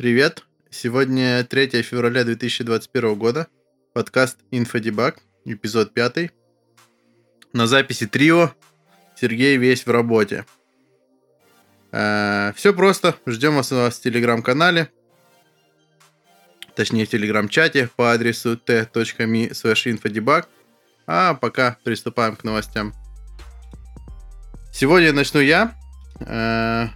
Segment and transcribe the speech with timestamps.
[0.00, 0.44] Привет!
[0.70, 3.48] Сегодня 3 февраля 2021 года.
[3.92, 6.30] Подкаст Infodebug, эпизод 5.
[7.52, 8.52] На записи трио.
[9.20, 10.46] Сергей весь в работе.
[11.92, 13.14] Э, все просто.
[13.26, 14.88] Ждем вас в телеграм-канале.
[16.74, 20.46] Точнее, в телеграм-чате по адресу t.me.
[21.06, 22.94] А пока приступаем к новостям.
[24.72, 25.74] Сегодня начну я.
[26.20, 26.88] Э,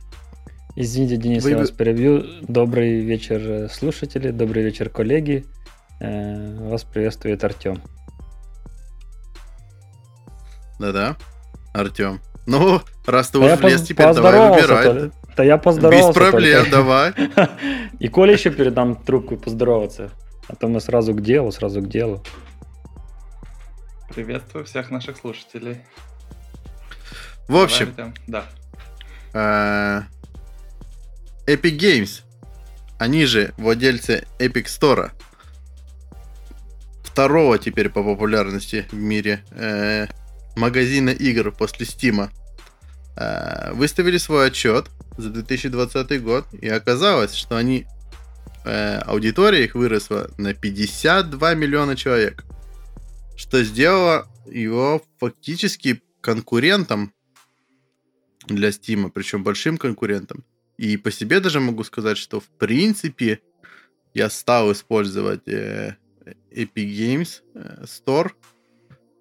[0.76, 1.50] Извините, Денис, Вы...
[1.50, 2.24] я вас перебью.
[2.42, 5.46] Добрый вечер, слушатели, добрый вечер, коллеги.
[6.00, 7.80] Э, вас приветствует Артем.
[10.80, 11.16] Да-да,
[11.72, 12.20] Артем.
[12.46, 15.10] Ну, раз ты да уже влез, теперь давай выбирай.
[15.36, 16.08] Да я поздоровался.
[16.08, 16.70] Без проблем, только.
[16.70, 17.12] давай.
[18.00, 20.10] И Коля еще передам трубку поздороваться.
[20.48, 22.22] А то мы сразу к делу, сразу к делу.
[24.12, 25.78] Приветствую всех наших слушателей.
[27.48, 27.94] В общем,
[28.26, 28.44] да.
[31.46, 32.22] Epic Games,
[32.98, 35.10] они же владельцы Epic Store,
[37.02, 40.06] второго теперь по популярности в мире э,
[40.56, 42.30] магазина игр после Steam,
[43.16, 47.86] э, выставили свой отчет за 2020 год, и оказалось, что они
[48.64, 52.44] э, аудитория их выросла на 52 миллиона человек,
[53.36, 57.12] что сделало его фактически конкурентом
[58.46, 60.42] для Steam, причем большим конкурентом.
[60.76, 63.40] И по себе даже могу сказать, что в принципе
[64.12, 65.96] я стал использовать э,
[66.50, 68.32] Epic Games э, Store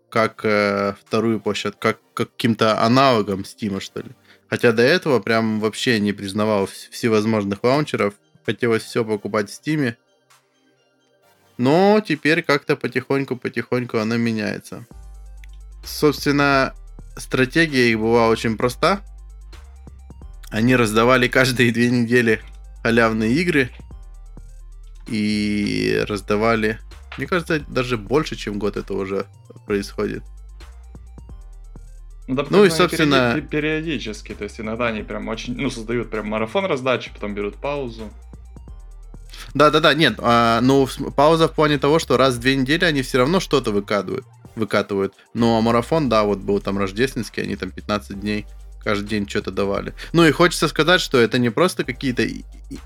[0.09, 4.11] как э, вторую площадку, как, как каким-то аналогом Steam, что ли.
[4.47, 8.13] Хотя до этого прям вообще не признавал всевозможных лаунчеров.
[8.45, 9.95] Хотелось все покупать в Steam.
[11.57, 14.85] Но теперь как-то потихоньку-потихоньку оно меняется.
[15.83, 16.75] Собственно,
[17.17, 19.01] стратегия их была очень проста.
[20.53, 22.39] Они раздавали каждые две недели
[22.83, 23.71] халявные игры.
[25.07, 26.79] И раздавали,
[27.17, 29.25] мне кажется, даже больше, чем год это уже
[29.65, 30.23] происходит.
[32.27, 33.41] Ну, да, ну и, собственно...
[33.41, 38.13] Периодически, то есть иногда они прям очень, ну, создают прям марафон раздачи, потом берут паузу.
[39.55, 43.17] Да-да-да, нет, а, ну, пауза в плане того, что раз в две недели они все
[43.17, 45.15] равно что-то выкатывают, выкатывают.
[45.33, 48.45] Ну, а марафон, да, вот был там рождественский, они там 15 дней
[48.83, 49.93] каждый день что-то давали.
[50.11, 52.27] Ну и хочется сказать, что это не просто какие-то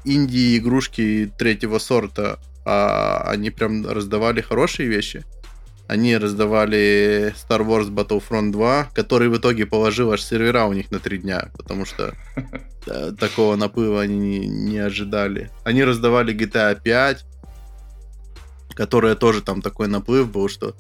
[0.03, 5.23] инди-игрушки третьего сорта, а они прям раздавали хорошие вещи.
[5.87, 10.99] Они раздавали Star Wars Battlefront 2, который в итоге положил аж сервера у них на
[10.99, 12.13] три дня, потому что
[12.87, 15.49] э, такого наплыва они не, ожидали.
[15.63, 17.25] Они раздавали GTA 5,
[18.75, 20.75] которая тоже там такой наплыв был, что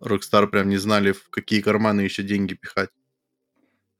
[0.00, 2.90] Rockstar прям не знали, в какие карманы еще деньги пихать.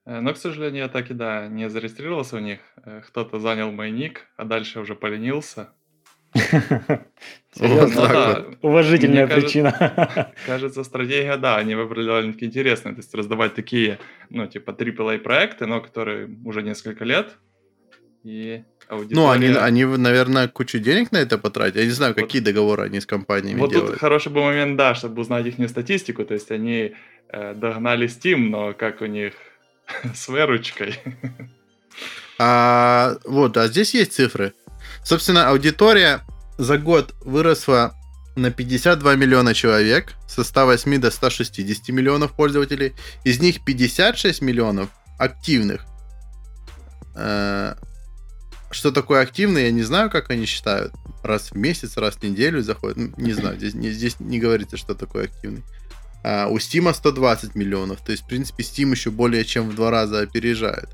[0.08, 2.60] Э, но, к сожалению, я так и да, не зарегистрировался у них.
[2.84, 5.68] Э, кто-то занял мой ник, а дальше уже поленился.
[8.62, 10.32] Уважительная причина.
[10.46, 12.96] Кажется, стратегия, да, они выбрали довольно-таки интересную.
[12.96, 13.98] То есть раздавать такие,
[14.30, 17.36] ну, типа AAA проекты, но которые уже несколько лет.
[18.24, 19.20] И аудитория...
[19.20, 21.80] Ну, они, они, наверное, кучу денег на это потратили.
[21.80, 23.88] Я не знаю, какие договоры они с компаниями вот делают.
[23.88, 26.24] Вот тут хороший был момент, да, чтобы узнать их статистику.
[26.24, 26.94] То есть они
[27.28, 29.34] э, догнали Steam, но как у них
[30.14, 30.98] с выручкой.
[32.38, 34.54] А, вот, а здесь есть цифры.
[35.04, 36.22] Собственно, аудитория
[36.56, 37.94] за год выросла
[38.36, 42.94] на 52 миллиона человек, со 108 до 160 миллионов пользователей.
[43.24, 45.84] Из них 56 миллионов активных.
[47.16, 47.74] Э,
[48.70, 50.92] что такое активный, я не знаю, как они считают.
[51.24, 53.18] Раз в месяц, раз в неделю заходят.
[53.18, 55.64] Не знаю, здесь, здесь не говорится, что такое активный.
[56.24, 58.00] А у Steam 120 миллионов.
[58.04, 60.90] То есть, в принципе, Steam еще более чем в два раза опережает.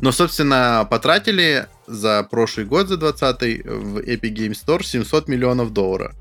[0.00, 6.14] Но, собственно, потратили за прошлый год, за 20 в Epic Game Store 700 миллионов долларов.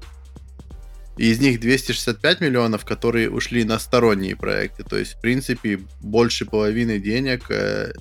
[1.17, 4.83] И из них 265 миллионов, которые ушли на сторонние проекты.
[4.83, 7.93] То есть, в принципе, больше половины денег э,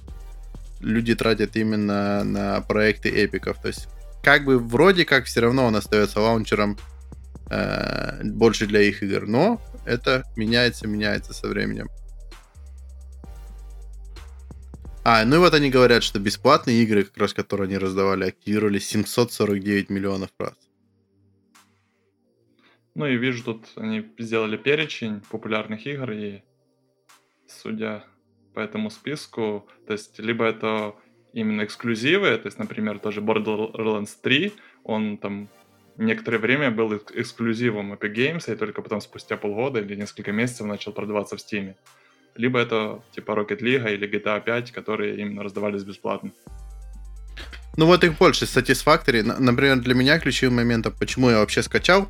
[0.81, 3.61] люди тратят именно на проекты эпиков.
[3.61, 3.89] То есть,
[4.23, 6.79] как бы вроде как все равно он остается лаунчером
[7.51, 11.89] э, больше для их игр, но это меняется, меняется со временем.
[15.05, 18.81] А, ну и вот они говорят, что бесплатные игры, как раз которые они раздавали, активировали
[18.81, 20.55] 749 миллионов раз.
[22.97, 26.43] Ну и вижу, тут они сделали перечень популярных игр, и
[27.47, 28.05] судя
[28.53, 30.97] по этому списку, то есть либо это
[31.33, 34.53] именно эксклюзивы, то есть, например, тоже Borderlands 3,
[34.83, 35.49] он там
[35.99, 40.93] некоторое время был эксклюзивом Epic Games, и только потом спустя полгода или несколько месяцев начал
[40.93, 41.75] продаваться в Steam.
[42.35, 46.33] Либо это типа Rocket League или GTA 5, которые именно раздавались бесплатно.
[47.77, 49.23] Ну вот их больше, Satisfactory.
[49.23, 52.09] Например, для меня ключевым моментом, почему я вообще скачал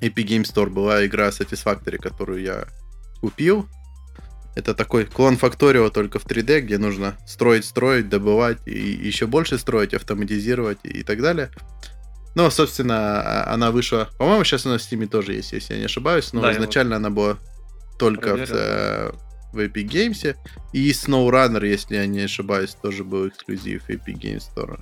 [0.00, 2.64] Epic Game Store, была игра Satisfactory, которую я
[3.20, 3.68] купил.
[4.56, 9.58] Это такой клон Factorio только в 3D, где нужно строить, строить, добывать и еще больше
[9.58, 11.50] строить, автоматизировать и так далее.
[12.34, 14.08] Ну, собственно, а, она вышла...
[14.18, 16.96] По-моему, сейчас она в Steam тоже есть, если я не ошибаюсь, но да, изначально вот
[16.96, 17.38] она была
[17.98, 19.12] только в, э,
[19.52, 20.36] в Epic Games.
[20.72, 24.80] И SnowRunner, если я не ошибаюсь, тоже был эксклюзив Epic Games Store.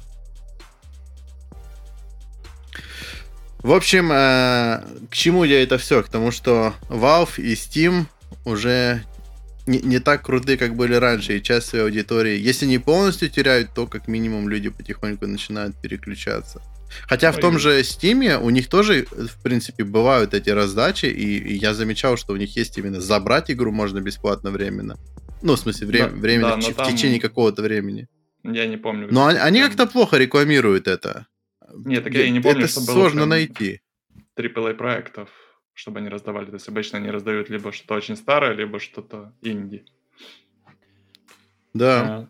[3.61, 6.03] В общем, э, к чему я это все?
[6.03, 8.07] К тому, что Valve и Steam
[8.45, 9.03] уже
[9.67, 13.75] не, не так круты, как были раньше, и часть своей аудитории, если не полностью теряют,
[13.75, 16.63] то как минимум люди потихоньку начинают переключаться.
[17.07, 21.55] Хотя в том же Steam у них тоже, в принципе, бывают эти раздачи, и, и
[21.55, 24.97] я замечал, что у них есть именно забрать игру можно бесплатно временно.
[25.43, 26.87] Ну, в смысле, время, да, временно, да, в, там...
[26.87, 28.09] в течение какого-то времени.
[28.43, 29.09] Я не помню.
[29.11, 31.27] Но они, они как-то плохо рекламируют это.
[31.75, 33.81] Нет, так я и не помню, это что сложно было найти.
[34.37, 35.29] AAA проектов,
[35.75, 36.47] чтобы они раздавали.
[36.47, 39.85] То есть обычно они раздают либо что-то очень старое, либо что-то инди.
[41.75, 42.29] Да.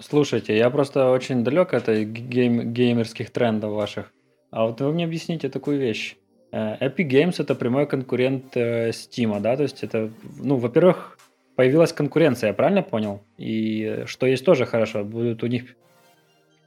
[0.00, 4.12] Слушайте, я просто очень далек от гейм, геймерских трендов ваших.
[4.50, 6.16] А вот вы мне объясните такую вещь.
[6.52, 9.56] Э, Epic Games это прямой конкурент э, Steam, да?
[9.56, 11.18] То есть это, ну, во-первых,
[11.56, 13.22] появилась конкуренция, я правильно понял?
[13.38, 15.76] И что есть тоже хорошо, будут у них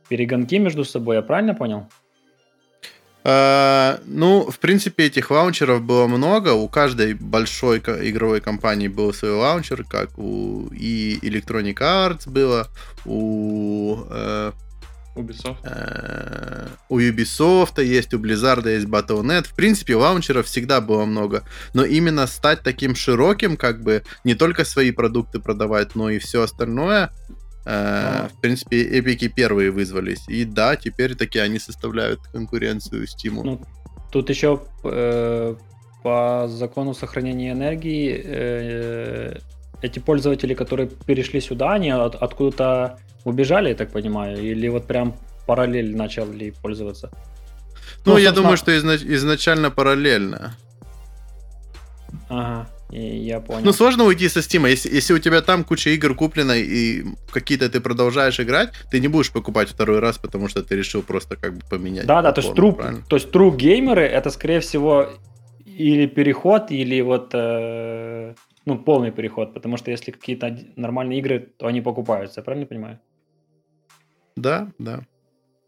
[0.09, 1.87] перегонки между собой, я правильно понял?
[3.23, 6.53] А, ну, в принципе, этих лаунчеров было много.
[6.53, 12.69] У каждой большой игровой компании был свой лаунчер, как у и Electronic Arts было,
[13.05, 14.51] у э,
[15.15, 15.57] Ubisoft.
[15.63, 19.47] Э, у Ubisoft есть, у Blizzard есть Battle.net.
[19.47, 21.43] В принципе, лаунчеров всегда было много.
[21.73, 26.43] Но именно стать таким широким, как бы не только свои продукты продавать, но и все
[26.43, 27.11] остальное,
[27.65, 30.27] Э, в принципе, эпики первые вызвались.
[30.27, 33.41] И да, теперь таки они составляют конкуренцию Steam.
[33.43, 33.61] Ну,
[34.11, 35.55] тут еще э,
[36.03, 39.39] по закону сохранения энергии э,
[39.81, 45.15] эти пользователи, которые перешли сюда, они от, откуда-то убежали, я так понимаю, или вот прям
[45.45, 47.11] параллель начали пользоваться?
[48.05, 50.55] Ну, ну я думаю, что изнач- изначально параллельно.
[52.29, 52.69] Ага.
[52.91, 53.61] И я понял.
[53.63, 54.67] Ну, сложно уйти со Steam.
[54.67, 59.07] Если, если у тебя там куча игр куплена и какие-то ты продолжаешь играть, ты не
[59.07, 62.07] будешь покупать второй раз, потому что ты решил просто как бы поменять.
[62.07, 65.07] Да, да, то есть, true, то есть true геймеры это, скорее всего,
[65.65, 68.33] или переход, или вот э,
[68.65, 69.53] ну, полный переход.
[69.53, 72.99] Потому что если какие-то нормальные игры, то они покупаются, я правильно понимаю?
[74.35, 75.01] Да, да.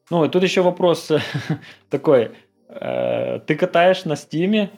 [0.09, 1.11] Ну, и тут еще вопрос
[1.89, 2.31] такой.
[2.67, 4.71] Э, ты катаешь на Стиме,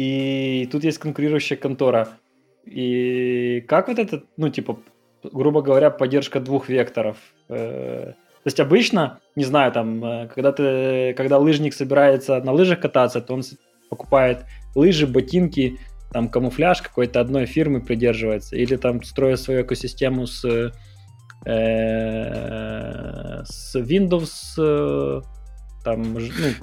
[0.00, 2.08] и тут есть конкурирующая контора.
[2.64, 4.78] И как вот это, ну, типа,
[5.22, 7.18] грубо говоря, поддержка двух векторов?
[7.50, 12.80] Э, то есть обычно, не знаю, там, э, когда ты, когда лыжник собирается на лыжах
[12.80, 13.42] кататься, то он
[13.90, 15.78] покупает лыжи, ботинки,
[16.12, 20.72] там камуфляж какой-то одной фирмы придерживается, или там строит свою экосистему с,
[21.44, 25.22] э, с Windows,
[25.84, 26.20] там, ну,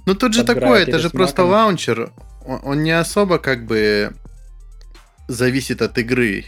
[0.07, 2.11] ну тут же такое, это же просто лаунчер,
[2.47, 4.13] он, он не особо как бы
[5.27, 6.45] зависит от игры.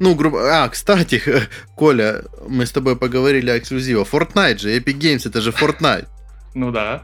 [0.00, 0.64] Ну, грубо...
[0.64, 1.22] А, кстати,
[1.76, 4.02] Коля, мы с тобой поговорили о эксклюзиве.
[4.02, 6.08] Fortnite же, Epic Games, это же Fortnite.
[6.56, 7.02] Ну да.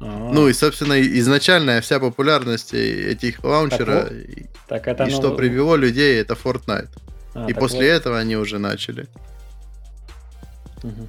[0.00, 5.76] Ну и, собственно, изначальная вся популярность этих лаунчера так, и, так это и что привело
[5.76, 6.88] людей, это Fortnite.
[7.34, 7.98] А, и после вот...
[8.00, 9.06] этого они уже начали.
[10.82, 11.08] Угу.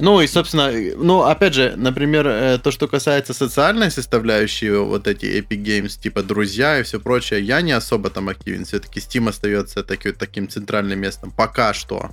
[0.00, 5.26] Ну и, собственно, ну, опять же, например, э, то, что касается социальной составляющей, вот эти
[5.26, 8.64] Epic Games, типа друзья и все прочее, я не особо там активен.
[8.64, 11.30] Все-таки Steam остается таки, таким центральным местом.
[11.30, 12.10] Пока что.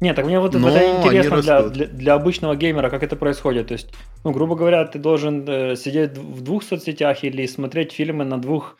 [0.00, 3.68] Нет, так мне вот Но это интересно для, для, для обычного геймера, как это происходит.
[3.68, 3.88] То есть,
[4.24, 8.76] ну, грубо говоря, ты должен э, сидеть в двух соцсетях или смотреть фильмы на двух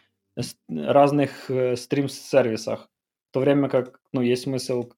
[0.69, 2.88] разных э, стрим-сервисах.
[3.31, 4.91] В то время как, ну, есть смысл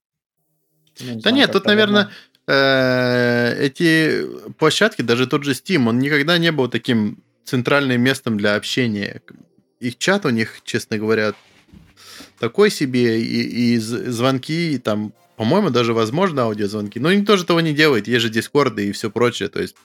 [1.00, 2.10] ну, не да знаю, нет, тут, наверное,
[2.48, 4.24] Э, эти
[4.58, 9.20] площадки, даже тот же Steam, он никогда не был таким центральным местом для общения.
[9.80, 11.34] Их чат у них, честно говоря,
[12.38, 16.98] такой себе, и, и звонки, и там, по-моему, даже возможно аудиозвонки.
[16.98, 19.76] Но никто же того не делает, есть же дискорды и все прочее, то есть...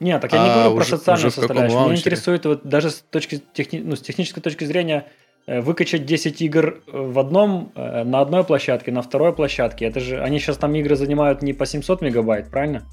[0.00, 1.80] Нет, так я не а говорю уже, про социальную составляющую.
[1.80, 3.80] Меня интересует вот даже с, точки, техни...
[3.80, 5.10] ну, с технической точки зрения
[5.60, 9.86] выкачать 10 игр э, в одном, э, на одной площадке, на второй площадке.
[9.86, 12.86] Это же, они сейчас там игры занимают не по 700 мегабайт, правильно?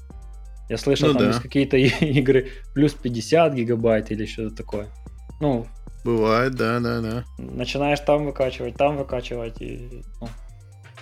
[0.68, 1.28] Я слышал, ну, там да.
[1.28, 4.86] есть какие-то игры плюс 50 гигабайт или что-то такое.
[5.40, 5.66] Ну,
[6.06, 7.24] Бывает, да, да, да.
[7.36, 9.60] Начинаешь там выкачивать, там выкачивать.
[9.60, 10.28] И, ну.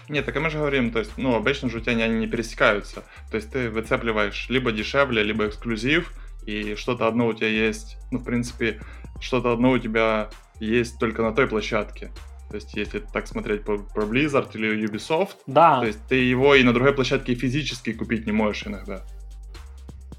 [0.09, 2.27] Нет, так и мы же говорим, то есть, ну, обычно же у тебя они не
[2.27, 3.05] пересекаются.
[3.31, 6.11] То есть ты выцепливаешь либо дешевле, либо эксклюзив,
[6.47, 8.81] и что-то одно у тебя есть, ну, в принципе,
[9.21, 10.31] что-то одно у тебя
[10.61, 12.11] есть только на той площадке.
[12.51, 16.55] То есть, если так смотреть про, про Blizzard или Ubisoft, Да, то есть ты его
[16.55, 19.03] и на другой площадке физически купить не можешь иногда.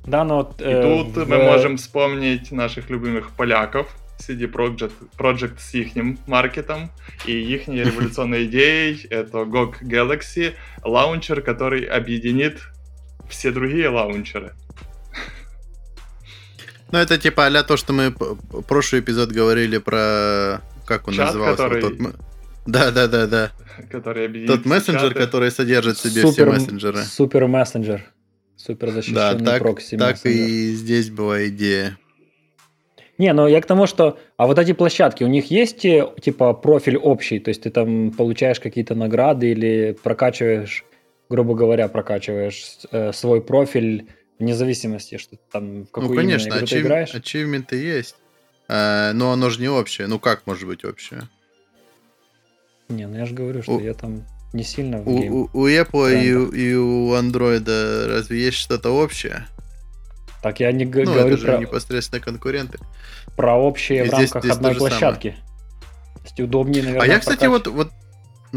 [0.05, 3.87] да, но вот, И э, тут в- мы можем вспомнить наших любимых поляков,
[4.19, 5.95] CD Projekt, Project с их
[6.27, 6.89] маркетом
[7.25, 12.59] и их революционной идеей это GOG Galaxy, лаунчер, который объединит
[13.29, 14.53] все другие лаунчеры.
[16.91, 18.11] Ну, это типа а то, что мы
[18.67, 20.61] прошлый эпизод говорили про...
[20.85, 21.63] Как он Чат, назывался?
[21.63, 22.15] который- тот
[22.67, 23.51] Да, да, да, да.
[23.91, 25.19] который Тот все мессенджер, чаты.
[25.19, 26.97] который содержит в себе все супер, мессенджеры.
[27.03, 28.11] супер мессенджер.
[28.55, 30.41] Супер Да, защищенный так, прокси так мессенджер.
[30.47, 31.97] и здесь была идея.
[33.17, 34.17] Не, ну я к тому, что...
[34.37, 37.39] А вот эти площадки, у них есть, э, типа, профиль общий?
[37.39, 40.83] То есть ты там получаешь какие-то награды или прокачиваешь,
[41.29, 44.07] грубо говоря, прокачиваешь э, свой профиль
[44.39, 47.15] вне зависимости, что ты там в какую ну, конечно, игру ты ачив- играешь?
[47.15, 48.15] ачивменты есть.
[48.67, 50.07] А, но оно же не общее.
[50.07, 51.29] Ну, как может быть общее?
[52.89, 54.23] Не, ну я же говорю, что У- я там
[54.53, 55.33] не сильно в У, гейм.
[55.33, 59.47] у- у Apple и, у- и у Android разве есть что-то общее?
[60.43, 62.77] Так я не Ну, говорю это же про, непосредственно конкуренты.
[63.35, 64.91] про общие И в здесь- рамках здесь одной же самое.
[64.99, 65.35] площадки.
[66.15, 67.89] То есть удобнее, наверное, а я, кстати, прокач- вот, вот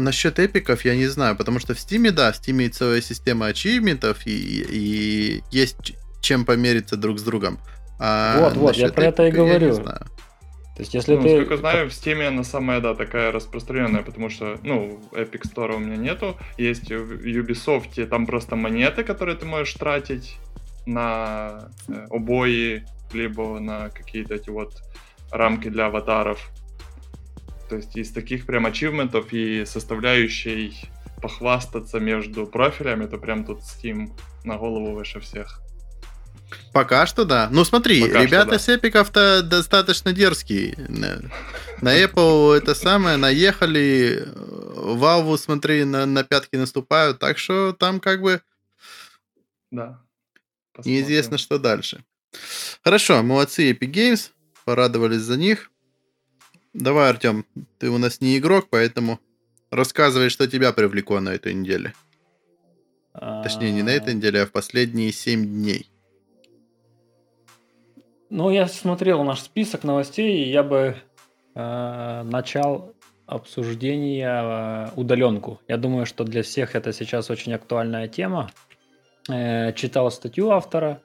[0.03, 3.47] насчет эпиков я не знаю, потому что в Steam, да, в Steam есть целая система
[3.47, 7.59] ачивментов, и, и есть чем помериться друг с другом.
[7.99, 9.73] А Вот, вот, я про это и эпика я не говорю.
[9.73, 10.05] знаю.
[10.75, 11.27] То есть если Ну, ты...
[11.27, 15.79] насколько знаю, в Steam она самая, да, такая распространенная, потому что, ну, Epic Store у
[15.79, 16.37] меня нету.
[16.57, 20.37] Есть в Ubisoft, там просто монеты, которые ты можешь тратить
[20.85, 24.81] на э, обои, либо на какие-то эти вот
[25.31, 26.49] рамки для аватаров.
[27.69, 30.75] То есть из таких прям ачивментов и составляющей
[31.21, 34.11] похвастаться между профилями, то прям тут Steam
[34.43, 35.61] на голову выше всех.
[36.73, 37.47] Пока что да.
[37.51, 38.59] Ну смотри, Пока ребята да.
[38.59, 40.75] с эпиков-то достаточно дерзкие.
[40.87, 41.21] На,
[41.81, 48.21] на Apple это самое, наехали, Valve, смотри, на, на пятки наступают, так что там как
[48.21, 48.41] бы
[49.69, 50.01] Да.
[50.73, 50.93] Посмотрим.
[50.93, 52.03] неизвестно, что дальше.
[52.83, 54.31] Хорошо, молодцы Epic Games,
[54.65, 55.71] порадовались за них.
[56.73, 57.45] Давай, Артем,
[57.79, 59.19] ты у нас не игрок, поэтому
[59.71, 61.93] рассказывай, что тебя привлекло на этой неделе.
[63.13, 65.89] Точнее, не на этой неделе, а в последние 7 дней.
[68.29, 70.95] Ну, я смотрел наш список новостей, и я бы
[71.55, 72.93] э, начал
[73.25, 75.59] обсуждение э, удаленку.
[75.67, 78.51] Я думаю, что для всех это сейчас очень актуальная тема.
[79.27, 81.01] Э, читал статью автора,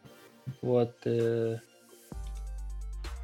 [0.60, 0.94] вот.
[1.06, 1.58] э,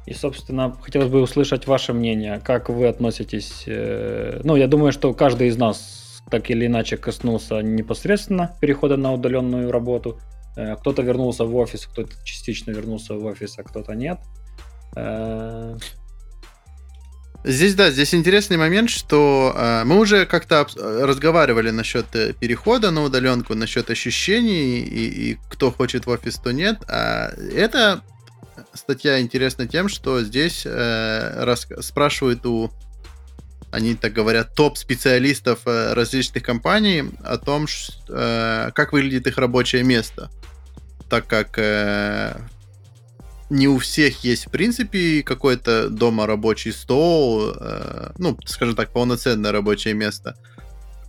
[0.05, 3.63] и, собственно, хотелось бы услышать ваше мнение, как вы относитесь.
[3.67, 9.13] э, ну, я думаю, что каждый из нас так или иначе коснулся непосредственно перехода на
[9.13, 10.19] удаленную работу.
[10.57, 14.17] Э, Кто-то вернулся в офис, кто-то частично вернулся в офис, а кто-то нет.
[14.95, 15.77] Э,
[17.43, 22.05] Здесь, да, здесь интересный момент, что э, мы уже как-то разговаривали насчет
[22.39, 26.77] перехода на удаленку, насчет ощущений и, и кто хочет в офис, то нет.
[26.87, 28.01] А эта
[28.73, 32.71] статья интересна тем, что здесь э, рас- спрашивают у,
[33.71, 39.83] они так говорят, топ-специалистов э, различных компаний о том, ш- э, как выглядит их рабочее
[39.83, 40.29] место.
[41.09, 42.37] Так как э,
[43.49, 49.51] не у всех есть, в принципе, какой-то дома рабочий стол, э, ну, скажем так, полноценное
[49.51, 50.35] рабочее место.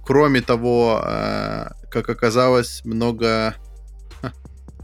[0.05, 3.55] Кроме того, э, как оказалось, много,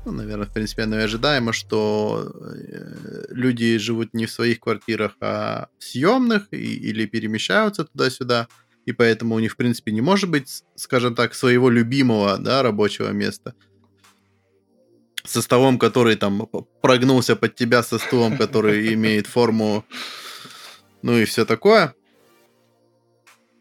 [0.09, 5.13] ну, наверное, в принципе, оно и ожидаемо, что э, люди живут не в своих квартирах,
[5.21, 8.49] а в съемных и- или перемещаются туда-сюда,
[8.87, 13.11] и поэтому у них, в принципе, не может быть, скажем так, своего любимого, да, рабочего
[13.11, 13.53] места
[15.25, 16.49] со столом, который там
[16.81, 19.85] прогнулся под тебя, со стулом, который имеет форму,
[21.03, 21.95] ну и все такое.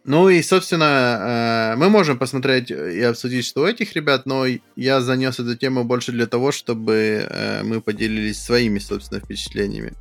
[0.08, 4.46] Ну и, собственно, э, мы можем посмотреть и обсудить, что у этих ребят, но
[4.78, 9.96] я занес эту тему больше для того, чтобы э, мы поделились своими, собственно, впечатлениями.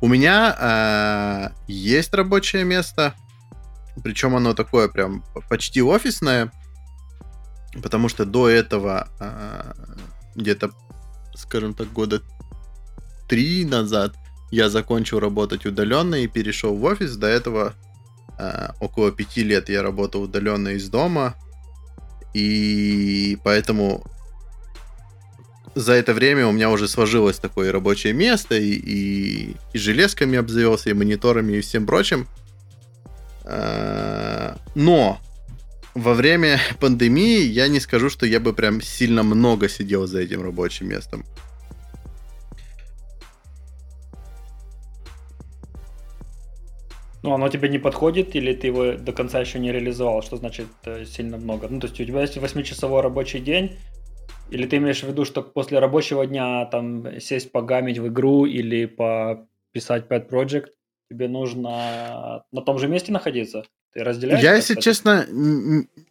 [0.00, 3.14] У меня э, есть рабочее место,
[4.02, 6.50] причем оно такое прям почти офисное,
[7.82, 9.06] потому что до этого
[10.34, 10.70] где-то,
[11.34, 12.22] скажем так, года
[13.28, 14.14] три назад
[14.50, 17.16] я закончил работать удаленно и перешел в офис.
[17.16, 17.74] До этого
[18.80, 21.34] около пяти лет я работал удаленно из дома,
[22.34, 24.04] и поэтому
[25.74, 30.90] за это время у меня уже сложилось такое рабочее место, и, и, и железками обзавелся,
[30.90, 32.28] и мониторами, и всем прочим.
[33.44, 35.20] А, Но
[35.94, 40.42] во время пандемии я не скажу, что я бы прям сильно много сидел за этим
[40.42, 41.24] рабочим местом.
[47.24, 50.20] Ну, оно тебе не подходит, или ты его до конца еще не реализовал?
[50.20, 51.68] Что значит э, сильно много?
[51.70, 53.78] Ну, то есть у тебя есть 8-часовой рабочий день,
[54.50, 58.84] или ты имеешь в виду, что после рабочего дня там сесть погамить в игру или
[58.84, 60.66] пописать pet project,
[61.10, 63.64] тебе нужно на том же месте находиться?
[63.92, 64.42] Ты разделяешь?
[64.42, 65.24] Я, если честно,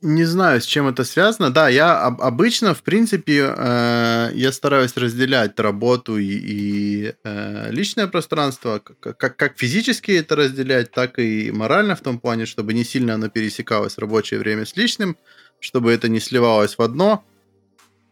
[0.01, 1.49] не знаю, с чем это связано.
[1.49, 8.79] Да, я обычно, в принципе, э, я стараюсь разделять работу и, и э, личное пространство,
[8.79, 13.29] как, как физически это разделять, так и морально в том плане, чтобы не сильно оно
[13.29, 15.17] пересекалось рабочее время с личным,
[15.59, 17.25] чтобы это не сливалось в одно.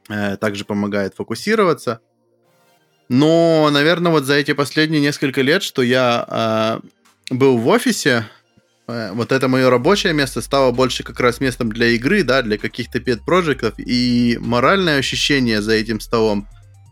[0.10, 2.02] Э, также помогает фокусироваться.
[3.12, 6.80] Но, наверное, вот за эти последние несколько лет, что я
[7.30, 8.26] э, был в офисе,
[8.92, 12.58] Э, вот это мое рабочее место стало больше как раз местом для игры, да, для
[12.58, 16.48] каких-то пет-проектов, и моральное ощущение за этим столом,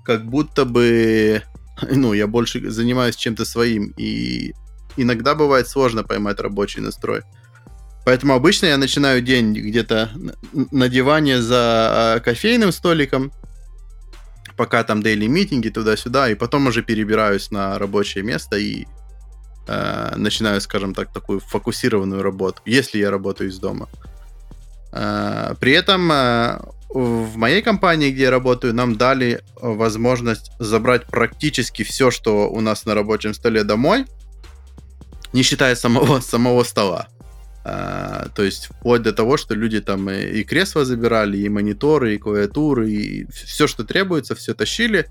[0.06, 1.44] как будто бы,
[1.92, 4.54] ну, я больше занимаюсь чем-то своим, и
[4.98, 7.22] иногда бывает сложно поймать рабочий настрой.
[8.06, 10.10] Поэтому обычно я начинаю день где-то
[10.72, 13.32] на диване за а, кофейным столиком,
[14.60, 18.88] пока там дейли митинги туда-сюда, и потом уже перебираюсь на рабочее место и
[19.68, 23.88] э, начинаю, скажем так, такую фокусированную работу, если я работаю из дома.
[24.92, 31.84] Э, при этом э, в моей компании, где я работаю, нам дали возможность забрать практически
[31.84, 34.08] все, что у нас на рабочем столе домой,
[35.32, 37.08] не считая самого, самого стола.
[37.66, 42.16] Uh, то есть вплоть до того, что люди там и, и кресла забирали, и мониторы,
[42.16, 45.08] и клавиатуры, и все, что требуется, все тащили.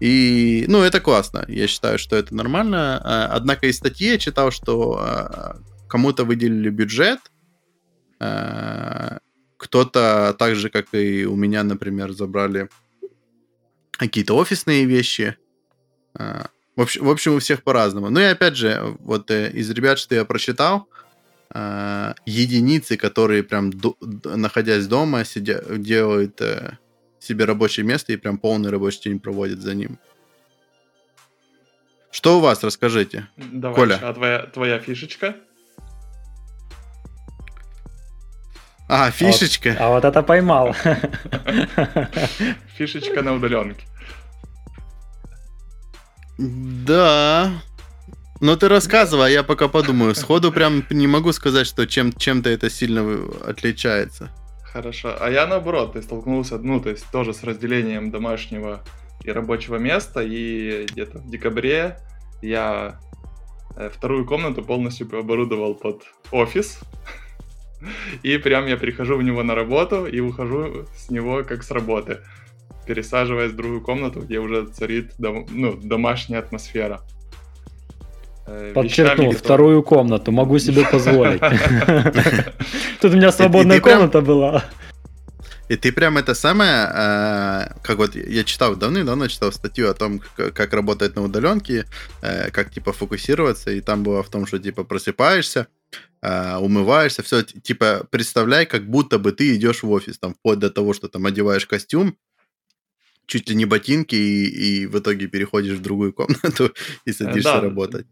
[0.00, 1.44] И, ну, это классно.
[1.48, 3.00] Я считаю, что это нормально.
[3.02, 5.56] А, однако из статьи я читал, что а,
[5.88, 7.20] кому-то выделили бюджет,
[8.20, 9.18] а,
[9.56, 12.68] кто-то так же, как и у меня, например, забрали
[13.92, 15.36] какие-то офисные вещи.
[16.14, 18.10] В общем, в общем, у всех по-разному.
[18.10, 20.88] Ну и опять же, вот э, из ребят, что я прочитал,
[21.50, 23.72] единицы, которые прям
[24.24, 26.76] находясь дома, сидя, делают э,
[27.20, 29.98] себе рабочее место и прям полный рабочий день проводит за ним.
[32.10, 33.28] Что у вас, расскажите.
[33.36, 33.98] Давай, Коля.
[34.02, 35.36] А твоя, твоя фишечка?
[38.88, 39.70] А, фишечка.
[39.70, 40.74] А вот, а вот это поймал.
[42.76, 43.84] Фишечка на удаленке.
[46.38, 47.52] Да.
[48.40, 50.14] Ну ты рассказывай, а я пока подумаю.
[50.14, 54.30] Сходу прям не могу сказать, что чем, чем-то это сильно отличается.
[54.62, 55.16] Хорошо.
[55.18, 58.84] А я наоборот, есть столкнулся, ну, то есть тоже с разделением домашнего
[59.24, 61.98] и рабочего места, и где-то в декабре
[62.42, 63.00] я
[63.76, 66.80] э, вторую комнату полностью оборудовал под офис.
[68.22, 72.18] И прям я прихожу в него на работу и ухожу с него как с работы,
[72.86, 77.00] пересаживаясь в другую комнату, где уже царит дом, ну, домашняя атмосфера.
[78.46, 81.40] Э, Подчеркнул, вторую комнату, могу себе позволить.
[83.00, 84.64] Тут у меня свободная комната была.
[85.68, 90.20] И ты прям это самое, э, как вот я читал давным-давно, читал статью о том,
[90.36, 91.86] как, работает на удаленке,
[92.22, 95.66] э, как типа фокусироваться, и там было в том, что типа просыпаешься,
[96.22, 100.92] умываешься, все, типа представляй, как будто бы ты идешь в офис, там, вплоть до того,
[100.94, 102.16] что там одеваешь костюм,
[103.26, 106.72] чуть ли не ботинки, и, и в итоге переходишь в другую комнату
[107.04, 108.06] и садишься да, работать.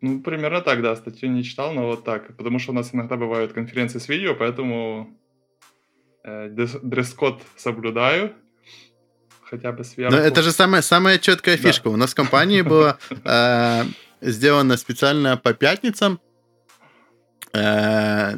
[0.00, 2.36] Ну, примерно так, да, статью не читал, но вот так.
[2.36, 5.16] Потому что у нас иногда бывают конференции с видео, поэтому
[6.24, 8.32] э, дресс-код соблюдаю,
[9.42, 10.16] хотя бы сверху.
[10.16, 11.84] Но это же самая, самая четкая фишка.
[11.84, 11.90] Да.
[11.90, 13.84] У нас в компании было э,
[14.20, 16.20] сделано специально по пятницам.
[17.52, 18.36] Э,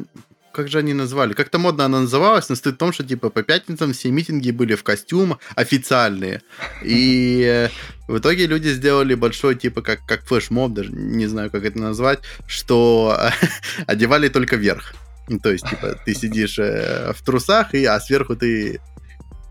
[0.59, 1.31] как же они назвали?
[1.33, 4.75] Как-то модно она называлась, но стоит в том, что типа по пятницам все митинги были
[4.75, 6.41] в костюмах официальные.
[6.83, 7.69] И э,
[8.09, 12.19] в итоге люди сделали большой, типа, как, как флешмоб, даже не знаю, как это назвать,
[12.45, 13.17] что
[13.87, 14.93] одевали только верх.
[15.29, 18.81] Ну, то есть, типа, ты сидишь э, в трусах, и, а сверху ты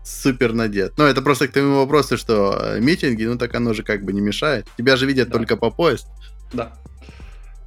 [0.03, 0.93] супер надет.
[0.97, 4.13] Ну, это просто к тому вопросу, что э, митинги, ну, так оно же как бы
[4.13, 4.67] не мешает.
[4.77, 5.37] Тебя же видят да.
[5.37, 6.07] только по поезд.
[6.53, 6.73] Да.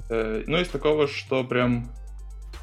[0.09, 1.91] Ну, из такого, что прям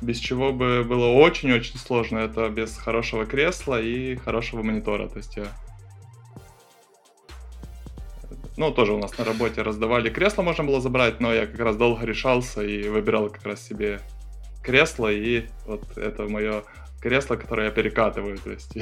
[0.01, 2.19] без чего бы было очень-очень сложно.
[2.19, 5.07] Это без хорошего кресла и хорошего монитора.
[5.07, 5.47] То есть я...
[8.57, 11.77] Ну, тоже у нас на работе раздавали кресло, можно было забрать, но я как раз
[11.77, 14.01] долго решался и выбирал как раз себе
[14.61, 16.63] кресло, и вот это мое
[17.01, 18.37] кресло, которое я перекатываю.
[18.37, 18.77] То есть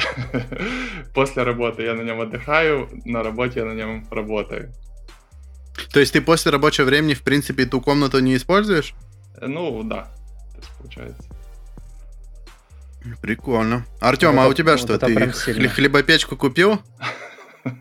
[1.13, 4.73] после работы я на нем отдыхаю, на работе я на нем работаю.
[5.93, 8.95] То есть ты после рабочего времени, в принципе, ту комнату не используешь?
[9.39, 10.11] Ну, да,
[10.79, 11.23] получается.
[13.21, 13.85] Прикольно.
[14.01, 14.97] Артем, а это- у тебя вот что?
[14.97, 15.69] Ты сильно.
[15.69, 16.81] хлебопечку купил?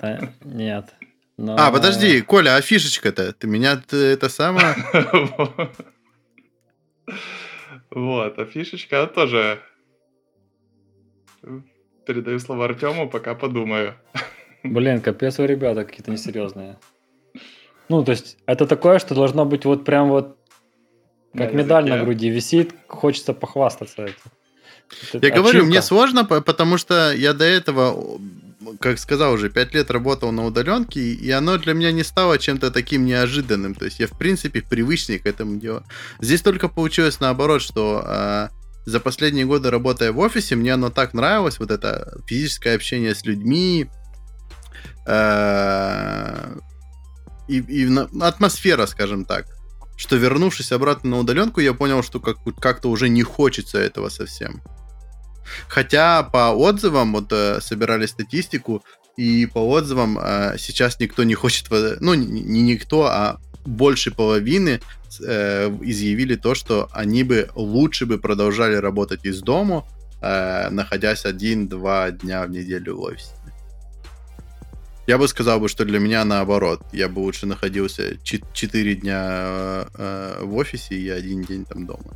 [0.00, 0.94] Да, Нет.
[1.38, 3.32] Но- А, подожди, Коля, а фишечка-то?
[3.32, 4.74] Ты меня ты это самое...
[7.90, 9.60] Вот, а фишечка тоже...
[12.06, 13.94] Передаю слово Артему, пока подумаю.
[14.62, 16.78] Блин, капец вы, ребята, какие-то несерьезные.
[17.88, 20.38] Ну, то есть, это такое, что должно быть вот прям вот
[21.36, 22.04] как На медаль на языке.
[22.04, 24.14] груди висит, хочется похвастаться этим.
[25.12, 28.20] Это Я говорю, мне сложно, по- потому что я до этого,
[28.80, 32.70] как сказал уже, пять лет работал на удаленке, и оно для меня не стало чем-то
[32.70, 33.74] таким неожиданным.
[33.74, 35.82] То есть я, в принципе, привычнее к этому делу.
[36.20, 38.50] Здесь только получилось наоборот, что а,
[38.84, 43.24] за последние годы, работая в офисе, мне оно так нравилось, вот это физическое общение с
[43.24, 43.88] людьми,
[45.04, 46.52] а,
[47.48, 49.46] и, и на- атмосфера, скажем так.
[49.96, 54.62] Что вернувшись обратно на удаленку, я понял, что как, как-то уже не хочется этого совсем.
[55.68, 58.82] Хотя по отзывам, вот э, собирали статистику,
[59.16, 64.80] и по отзывам э, сейчас никто не хочет, во- ну не, никто, а больше половины
[65.26, 69.88] э, изъявили то, что они бы лучше бы продолжали работать из дому,
[70.20, 73.30] э, находясь один-два дня в неделю в офисе.
[75.06, 76.80] Я бы сказал бы, что для меня наоборот.
[76.92, 82.12] Я бы лучше находился 4 дня э, э, в офисе и один день там дома.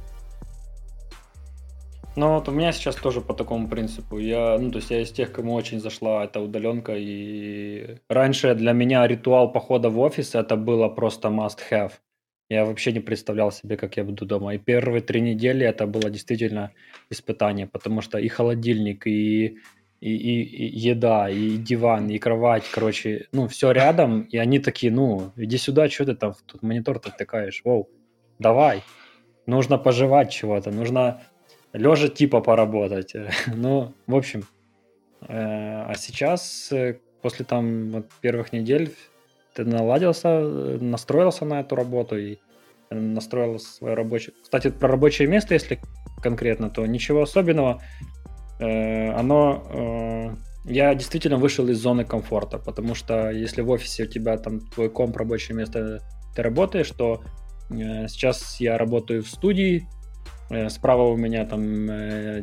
[2.17, 4.19] Ну, вот у меня сейчас тоже по такому принципу.
[4.19, 6.95] Я, ну, то есть я из тех, кому очень зашла эта удаленка.
[6.97, 11.93] И раньше для меня ритуал похода в офис это было просто must-have.
[12.49, 14.55] Я вообще не представлял себе, как я буду дома.
[14.55, 16.73] И первые три недели это было действительно
[17.09, 19.59] испытание, потому что и холодильник, и,
[20.01, 24.23] и, и- и еда, и диван, и кровать, короче, ну, все рядом.
[24.23, 27.89] И они такие, ну, иди сюда, что ты там, тут монитор-то тыкаешь, воу,
[28.39, 28.83] давай.
[29.47, 31.23] Нужно пожевать чего-то, нужно
[31.73, 33.15] лежа типа поработать.
[33.55, 34.45] ну, в общем,
[35.23, 38.95] э, а сейчас, э, после там вот первых недель,
[39.55, 42.39] ты наладился, э, настроился на эту работу и
[42.91, 44.35] настроил свое рабочее...
[44.43, 45.79] Кстати, про рабочее место, если
[46.23, 47.83] конкретно, то ничего особенного.
[48.61, 49.65] Э, оно...
[49.71, 54.61] э, я действительно вышел из зоны комфорта, потому что если в офисе у тебя там
[54.61, 56.01] твой комп, рабочее место,
[56.37, 57.23] ты работаешь, то
[57.71, 59.89] э, сейчас я работаю в студии,
[60.69, 61.87] Справа у меня там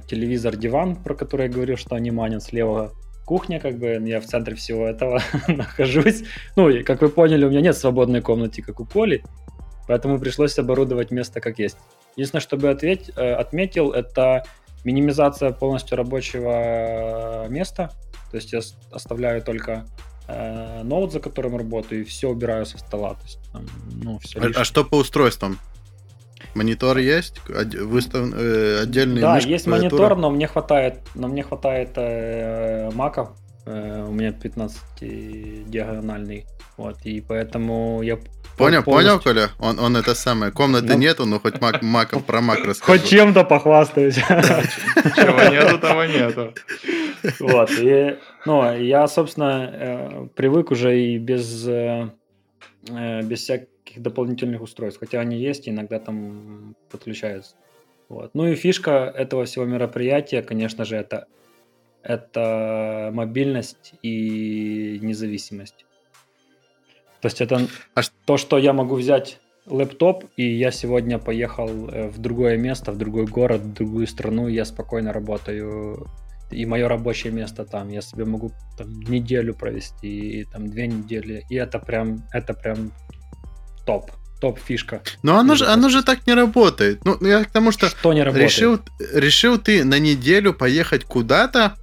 [0.08, 2.42] телевизор, диван, про который я говорил, что они манят.
[2.42, 2.94] Слева
[3.26, 6.24] кухня, как бы я в центре всего этого нахожусь.
[6.56, 9.26] Ну, и, как вы поняли, у меня нет свободной комнаты, как у Коли,
[9.90, 11.76] поэтому пришлось оборудовать место как есть.
[12.16, 14.46] Единственное, что бы ответь, отметил, это
[14.84, 17.92] минимизация полностью рабочего места.
[18.32, 18.60] То есть я
[18.92, 19.86] оставляю только
[20.28, 23.16] э, ноут, за которым работаю, и все убираю со стола.
[23.16, 23.66] То есть, там,
[24.04, 25.60] ну, все А, а что по устройствам?
[26.56, 27.42] Монитор есть?
[27.48, 28.34] Выстав...
[28.34, 30.02] э, отдельный Да, мышка, есть клавиатура?
[30.02, 33.30] монитор, но мне хватает, но мне хватает э, маков.
[33.66, 36.46] Э, у меня 15 диагональный.
[36.78, 38.20] Вот, и поэтому я
[38.58, 39.50] Понял, полностью- понял, Коля?
[39.60, 40.52] Он, он это самое.
[40.52, 40.98] Комнаты Ну.
[41.00, 43.00] нету, но хоть мак, маком про мак расскажу.
[43.00, 44.16] Хоть чем-то похвастаюсь.
[44.16, 46.54] Чего нету, того нету.
[47.40, 52.10] Вот, и, ну, я, собственно, э, привык уже и без, э,
[52.90, 57.56] э, без всяких дополнительных устройств, хотя они есть, иногда там подключаются.
[58.10, 58.32] Вот.
[58.36, 61.26] Ну и фишка этого всего мероприятия, конечно же, это,
[62.04, 65.86] это мобильность и независимость.
[67.28, 72.08] То есть это А то, что я могу взять лэптоп, и я сегодня поехал э,
[72.08, 76.08] в другое место, в другой город, в другую страну, и я спокойно работаю
[76.52, 81.44] и мое рабочее место там, я себе могу там неделю провести, и там две недели,
[81.50, 82.94] и это прям, это прям
[83.86, 84.10] топ,
[84.40, 85.02] топ фишка.
[85.22, 87.04] Но оно же, оно же так не работает.
[87.04, 88.50] Ну, я к тому, что Что не работает?
[88.50, 88.80] решил,
[89.14, 91.76] решил ты на неделю поехать куда-то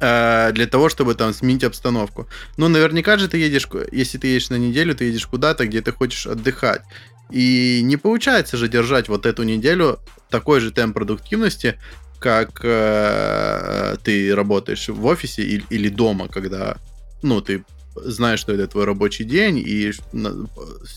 [0.00, 2.28] э, для того, чтобы там сменить обстановку.
[2.56, 5.92] Ну, наверняка же ты едешь, если ты едешь на неделю, ты едешь куда-то, где ты
[5.92, 6.82] хочешь отдыхать.
[7.30, 9.98] И не получается же держать вот эту неделю
[10.30, 11.78] такой же темп продуктивности,
[12.18, 16.78] как э, ты работаешь в офисе или, или дома, когда,
[17.22, 19.92] ну, ты знаешь, что это твой рабочий день, и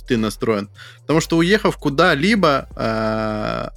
[0.08, 0.70] ты настроен.
[1.02, 3.70] Потому что уехав куда-либо э,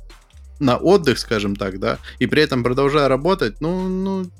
[0.61, 4.31] на отдых, скажем так, да, и при этом продолжая работать, ну, ну,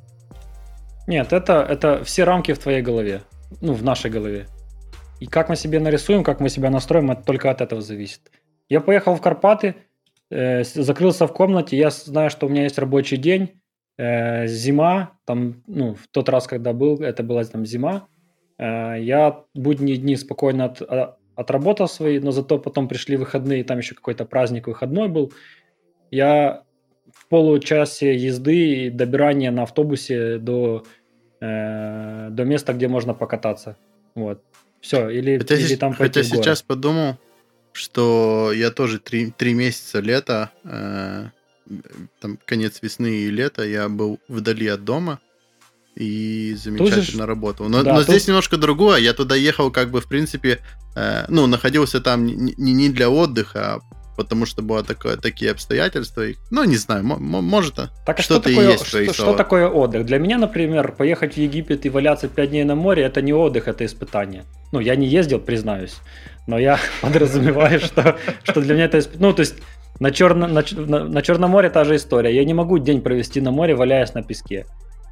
[1.07, 3.23] Нет, это, это все рамки в твоей голове,
[3.61, 4.47] ну, в нашей голове.
[5.21, 8.21] И как мы себе нарисуем, как мы себя настроим, это только от этого зависит.
[8.69, 9.75] Я поехал в Карпаты,
[10.31, 13.61] э, закрылся в комнате, я знаю, что у меня есть рабочий день,
[13.99, 18.09] э, зима, там, ну, в тот раз, когда был, это была там зима,
[18.59, 23.79] э, я будние дни спокойно от- а- отработал свои, но зато потом пришли выходные, там
[23.79, 25.33] еще какой-то праздник выходной был,
[26.11, 26.65] я
[27.35, 30.85] получасе езды и добирания на автобусе до,
[31.41, 33.77] э, до места, где можно покататься.
[34.15, 34.41] Вот.
[34.81, 36.45] Все, или, Хотя, или там хотя в город.
[36.45, 37.17] сейчас подумал,
[37.73, 41.27] что я тоже три, три месяца лета, э,
[42.21, 45.19] там конец весны и лета, я был вдали от дома
[45.97, 47.69] и замечательно работал.
[47.69, 48.99] Но, да, но тут- здесь немножко другое.
[49.01, 50.59] Я туда ехал, как бы, в принципе,
[50.97, 53.81] э, ну, находился там не- не для отдыха, а
[54.17, 56.27] потому что было такое, такие обстоятельства.
[56.27, 57.75] И, ну, не знаю, мо- мо- может,
[58.07, 60.07] Так а что-то что, и такое, есть в твоих что, что такое отдых?
[60.07, 63.69] Для меня, например, поехать в Египет и валяться 5 дней на море, это не отдых,
[63.69, 64.45] это испытание.
[64.73, 65.97] Ну, я не ездил, признаюсь,
[66.47, 69.29] но я подразумеваю, что, что для меня это испытание.
[69.29, 69.55] Ну, то есть
[70.01, 72.35] на, Черно, на, Ч- на, на Черном море та же история.
[72.35, 74.67] Я не могу день провести на море, валяясь на песке.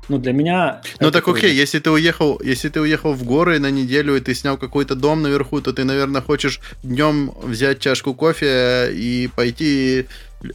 [0.09, 0.83] Ну, для меня...
[1.01, 1.55] Ну так окей, круто.
[1.55, 5.23] если ты уехал, если ты уехал в горы на неделю и ты снял какой-то дом
[5.23, 10.07] наверху, то ты, наверное, хочешь днем взять чашку кофе и пойти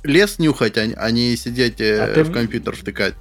[0.03, 3.13] лес нюхать, а не- а не сидеть э, А ты- в компьютер втыкать.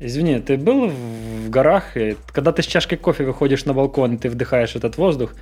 [0.00, 4.18] Извини, ты был в горах, и когда ты с чашкой кофе выходишь на балкон, и
[4.18, 5.32] ты вдыхаешь этот воздух,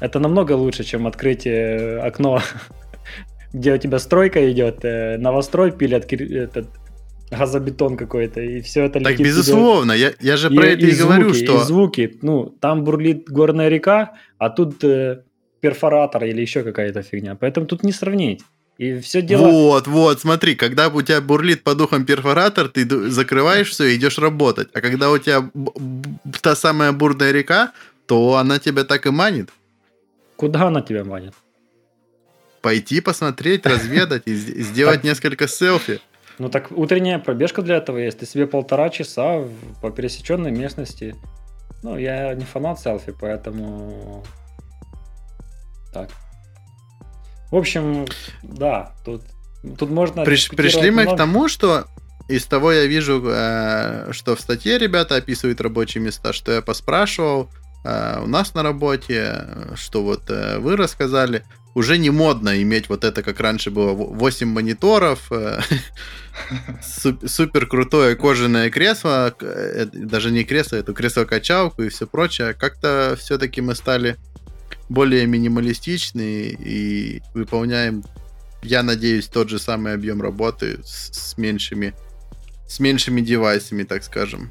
[0.00, 2.42] это намного лучше, чем открыть э, окно,
[3.52, 6.66] где у тебя стройка идет, э, новострой пилят этот
[7.32, 11.32] газобетон какой-то, и все это Так, безусловно, я, я же И- про это и, говорю,
[11.32, 11.62] звуки, что...
[11.62, 15.22] И звуки, ну, там бурлит горная река, а тут э,
[15.60, 18.42] перфоратор или еще какая-то фигня, поэтому тут не сравнить.
[18.78, 19.48] И все дело...
[19.48, 24.18] Вот, вот, смотри, когда у тебя бурлит по духам перфоратор, ты закрываешь все и идешь
[24.18, 24.68] работать.
[24.74, 25.50] А когда у тебя
[26.40, 27.72] та самая бурная река,
[28.06, 29.50] то она тебя так и манит.
[30.36, 31.34] Куда она тебя манит?
[32.60, 36.00] Пойти посмотреть, разведать и сделать несколько селфи.
[36.38, 38.18] Ну так утренняя пробежка для этого есть.
[38.18, 39.44] Ты себе полтора часа
[39.80, 41.14] по пересеченной местности.
[41.82, 44.24] Ну, я не фанат селфи, поэтому...
[45.92, 46.10] Так.
[47.50, 48.06] В общем,
[48.42, 49.22] да, тут,
[49.78, 50.22] тут можно...
[50.22, 51.18] Приш- пришли мы к много.
[51.18, 51.86] тому, что
[52.28, 57.50] из того я вижу, э, что в статье ребята описывают рабочие места, что я поспрашивал
[57.84, 63.04] э, у нас на работе, э, что вот вы рассказали, уже не модно иметь вот
[63.04, 65.60] это, как раньше было, 8 мониторов, э,
[66.82, 72.54] суп- супер крутое кожаное кресло, э, даже не кресло, это кресло-качалку и все прочее.
[72.54, 74.16] Как-то все-таки мы стали
[74.88, 78.04] более минималистичны и выполняем
[78.62, 81.94] я надеюсь, тот же самый объем работы с, с меньшими
[82.68, 84.50] с меньшими девайсами, так скажем.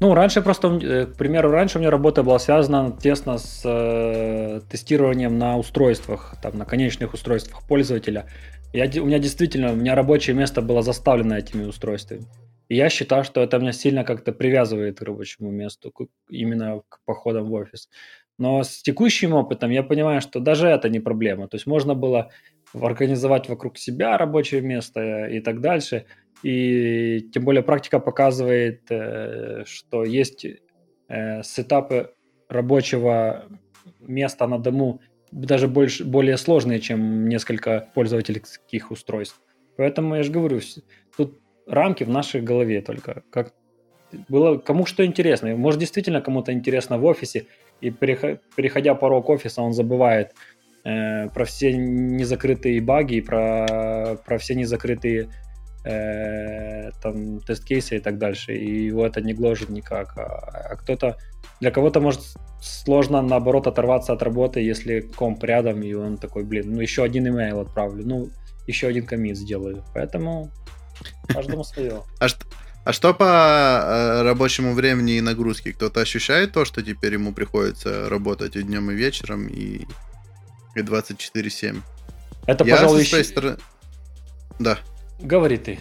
[0.00, 4.60] Ну, раньше просто, э, к примеру, раньше у меня работа была связана тесно с э,
[4.70, 8.26] тестированием на устройствах, там, на конечных устройствах пользователя.
[8.74, 12.26] Я, у меня действительно, у меня рабочее место было заставлено этими устройствами.
[12.68, 16.98] И я считаю, что это меня сильно как-то привязывает к рабочему месту, к- именно к
[17.06, 17.88] походам в офис.
[18.38, 21.48] Но с текущим опытом я понимаю, что даже это не проблема.
[21.48, 22.30] То есть можно было
[22.74, 26.04] организовать вокруг себя рабочее место и так дальше.
[26.46, 30.46] И тем более практика показывает, э, что есть
[31.08, 32.12] э, сетапы
[32.48, 33.46] рабочего
[34.00, 35.00] места на дому
[35.32, 39.40] даже больше, более сложные, чем несколько пользовательских устройств.
[39.76, 40.60] Поэтому я же говорю,
[41.16, 43.24] тут рамки в нашей голове только.
[43.30, 43.52] Как
[44.28, 45.56] было кому что интересно.
[45.56, 47.46] Может, действительно кому-то интересно в офисе,
[47.80, 50.32] и переходя порог офиса, он забывает
[50.84, 55.28] э, про все незакрытые баги, про, про все незакрытые
[55.86, 60.16] э, там тест-кейсы и так дальше, и его это не гложет никак.
[60.18, 60.22] А,
[60.72, 61.16] а кто-то,
[61.60, 62.20] для кого-то может
[62.60, 67.28] сложно, наоборот, оторваться от работы, если комп рядом, и он такой, блин, ну еще один
[67.28, 68.30] имейл отправлю, ну
[68.66, 69.84] еще один комит сделаю.
[69.94, 70.50] Поэтому
[71.28, 72.02] каждому свое.
[72.18, 72.46] А, что-
[72.84, 75.72] а что по э, рабочему времени и нагрузке?
[75.72, 79.86] Кто-то ощущает то, что теперь ему приходится работать и днем, и вечером, и,
[80.76, 81.80] и 24-7?
[82.46, 83.56] Это, Я пожалуй, со своей еще- стороны...
[84.60, 84.78] Да.
[85.20, 85.78] Говори ты.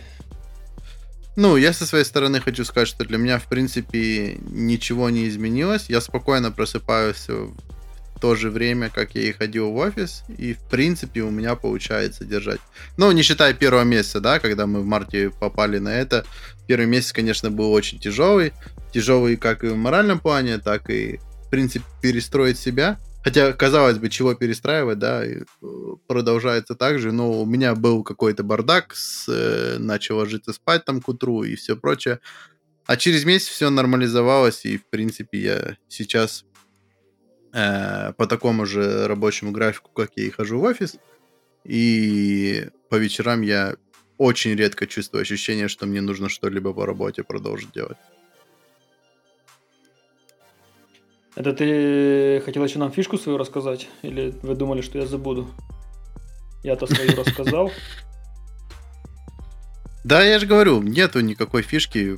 [1.36, 5.90] Ну, я со своей стороны хочу сказать, что для меня, в принципе, ничего не изменилось.
[5.90, 7.54] Я спокойно просыпаюсь в
[8.22, 12.24] то же время, как я и ходил в офис, и, в принципе, у меня получается
[12.24, 12.62] держать.
[12.96, 16.26] Ну, не считая первого месяца, да, когда мы в марте попали на это.
[16.68, 18.54] Первый месяц, конечно, был очень тяжелый.
[18.94, 22.98] Тяжелый как и в моральном плане, так и, в принципе, перестроить себя.
[23.26, 25.42] Хотя, казалось бы, чего перестраивать, да, э,
[26.06, 31.02] продолжается так же, но у меня был какой-то бардак, с, э, начал ложиться спать там
[31.02, 32.20] к утру и все прочее.
[32.86, 36.46] А через месяц все нормализовалось, и, в принципе, я сейчас
[37.52, 40.98] э, по такому же рабочему графику, как я и хожу в офис,
[41.64, 43.76] и по вечерам я
[44.20, 47.98] очень редко чувствую ощущение, что мне нужно что-либо по работе продолжить делать.
[51.36, 53.88] Это ты хотел еще нам фишку свою рассказать?
[54.04, 55.48] Или вы думали, что я забуду?
[56.64, 57.72] Я-то свою рассказал.
[60.06, 62.18] Да, я же говорю, нету никакой фишки.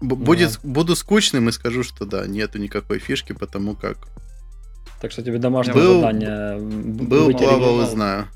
[0.00, 3.96] Будет, буду скучным и скажу, что да, нету никакой фишки, потому как
[5.00, 8.28] Так что тебе домашнее Был- задание был, плавал и знаю.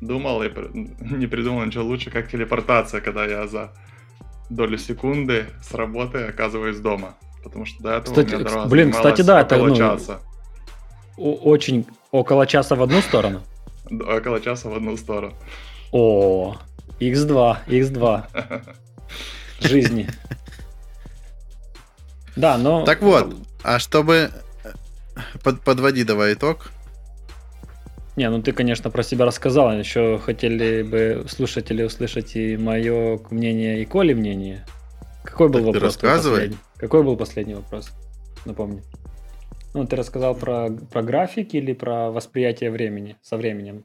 [0.00, 3.72] Думал и не придумал ничего лучше, как телепортация, когда я за
[4.50, 7.14] долю секунды с работы оказываюсь дома.
[7.42, 10.20] Потому что до этого Кстати, у меня дорога блин, кстати, да, это, около ну, часа.
[11.16, 13.42] О- Очень около часа в одну сторону.
[13.90, 15.34] Около часа в одну сторону.
[15.92, 16.56] О,
[17.00, 18.22] X2, X2
[19.60, 20.08] жизни.
[22.36, 22.84] Да, но...
[22.84, 24.30] Так вот, а чтобы
[24.64, 24.70] э,
[25.42, 26.70] под, подводи давай итог.
[28.16, 29.72] Не, ну ты, конечно, про себя рассказал.
[29.72, 34.64] Еще хотели бы слушатели услышать и мое мнение, и Коли мнение.
[35.24, 35.96] Какой был Так ты вопрос?
[35.96, 36.36] твой рассказывай.
[36.36, 36.58] последний?
[36.82, 37.92] Какой был последний вопрос?
[38.44, 38.82] Напомни.
[39.72, 43.84] Ну, ты рассказал про, про график или про восприятие времени со временем?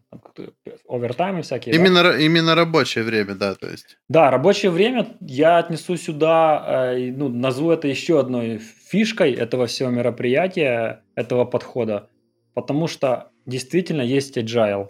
[0.90, 1.80] Овертаймы всякие, да?
[1.80, 4.00] Именно, ра- именно рабочее время, да, то есть.
[4.10, 9.92] Да, рабочее время я отнесу сюда, э, ну, назову это еще одной фишкой этого всего
[9.92, 12.10] мероприятия, этого подхода,
[12.56, 14.90] потому что действительно есть agile.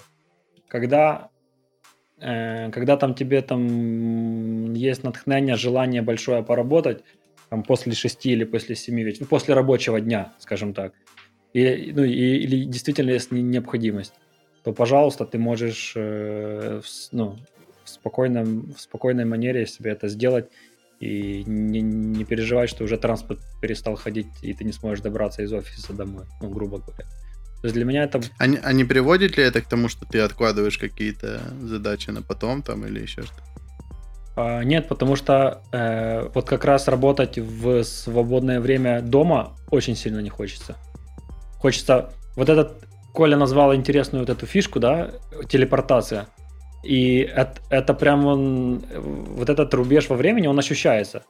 [0.69, 1.29] Когда,
[2.21, 7.03] э, когда там тебе там есть натхнение, желание большое поработать,
[7.49, 10.93] там после 6 или после 7 вечера, ну, после рабочего дня, скажем так,
[11.53, 14.13] и, ну, и, или действительно не- необходимость,
[14.63, 17.37] то, пожалуйста, ты можешь э, в ну,
[17.85, 20.49] в, спокойном, в спокойной манере себе это сделать
[20.99, 25.53] и не, не переживать, что уже транспорт перестал ходить, и ты не сможешь добраться из
[25.53, 27.05] офиса домой, ну, грубо говоря.
[27.61, 30.05] То есть для меня это А не, а не приводит ли это к тому, что
[30.05, 33.43] ты откладываешь какие-то задачи на потом там или еще что-то?
[34.37, 40.19] А, Нет, потому что э, вот как раз работать в свободное время дома очень сильно
[40.19, 40.75] не хочется.
[41.59, 42.11] Хочется...
[42.35, 42.85] Вот этот...
[43.13, 45.09] Коля назвал интересную вот эту фишку, да,
[45.49, 46.27] телепортация.
[46.83, 48.83] И это, это прям он...
[49.35, 51.23] Вот этот рубеж во времени, он ощущается.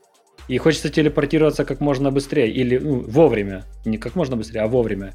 [0.49, 2.51] И хочется телепортироваться как можно быстрее.
[2.51, 3.63] Или ну, вовремя.
[3.85, 5.13] Не как можно быстрее, а вовремя.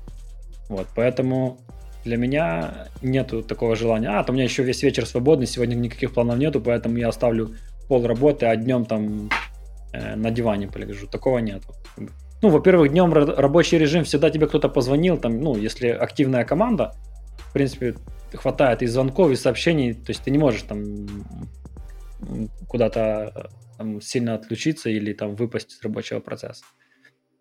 [0.70, 1.58] Вот, поэтому
[2.06, 4.08] для меня нету такого желания.
[4.08, 7.54] А, то у меня еще весь вечер свободный, сегодня никаких планов нету, поэтому я оставлю
[7.92, 9.28] пол работы, а днем там
[9.92, 11.06] э, на диване полежу.
[11.06, 11.74] Такого нету.
[12.42, 16.92] Ну, во-первых, днем ра- рабочий режим, всегда тебе кто-то позвонил, там, ну, если активная команда,
[17.50, 17.94] в принципе,
[18.32, 21.06] хватает и звонков, и сообщений, то есть ты не можешь там
[22.66, 23.42] куда-то э,
[23.76, 26.64] там, сильно отключиться или там выпасть из рабочего процесса.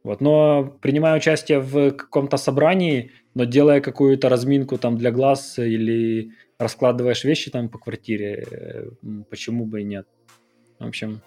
[0.04, 6.32] Вот, но принимая участие в каком-то собрании, но делая какую-то разминку там для глаз или
[6.60, 8.90] раскладываешь вещи там по квартире, э,
[9.30, 10.08] почему бы и нет.
[10.82, 11.22] В общем,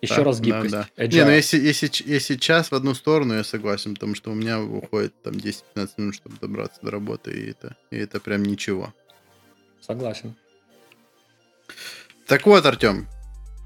[0.00, 0.70] еще Да, раз да, гибкость.
[0.72, 0.88] да.
[0.96, 1.12] Agile.
[1.12, 4.62] Не, ну если, если, если час в одну сторону, я согласен, потому что у меня
[4.62, 8.94] уходит там 10-15 минут, чтобы добраться до работы, и это, и это прям ничего.
[9.82, 10.34] Согласен.
[12.26, 13.06] Так вот, Артем,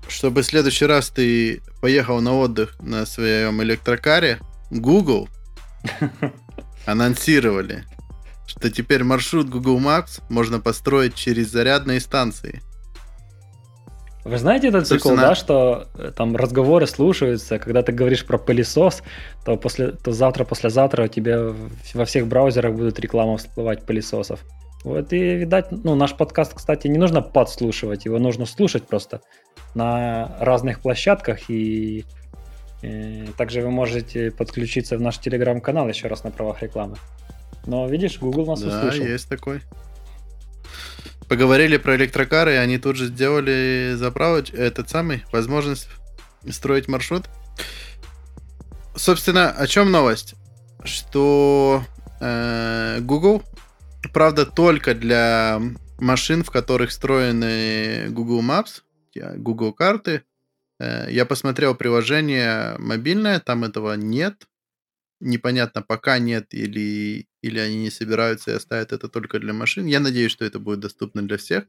[0.09, 4.41] чтобы в следующий раз ты поехал на отдых на своем электрокаре,
[4.73, 5.29] Google
[6.87, 7.85] анонсировали,
[8.49, 12.61] что теперь маршрут Google Maps можно построить через зарядные станции.
[14.25, 19.03] Вы знаете этот Собственно- да, что э, там разговоры слушаются, когда ты говоришь про пылесос,
[19.45, 21.53] то, после, то завтра, послезавтра у тебя
[21.93, 24.41] во всех браузерах будут реклама всплывать пылесосов.
[24.83, 29.21] Вот и, видать, ну, наш подкаст, кстати, не нужно подслушивать, его нужно слушать просто
[29.75, 32.05] на разных площадках, и
[32.83, 36.97] э, также вы можете подключиться в наш телеграм-канал еще раз на правах рекламы.
[37.67, 39.05] Но, видишь, Google нас да, услышал.
[39.05, 39.61] есть такой.
[41.29, 44.51] Поговорили про электрокары, и они тут же сделали заправоч...
[44.53, 45.89] этот самый, возможность
[46.51, 47.25] строить маршрут.
[48.97, 50.35] Собственно, о чем новость?
[50.85, 51.83] Что
[52.21, 53.43] э, Google,
[54.13, 55.61] правда, только для
[55.99, 58.83] машин, в которых встроены Google Maps,
[59.15, 60.23] Google карты.
[60.79, 64.47] Э, я посмотрел приложение мобильное, там этого нет.
[65.21, 69.87] Непонятно, пока нет или, или они не собираются и оставят это только для машин.
[69.87, 71.65] Я надеюсь, что это будет доступно для всех.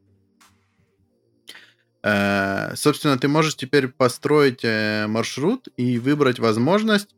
[2.04, 7.16] Э, Собственно, ты можешь теперь построить э, маршрут и выбрать возможность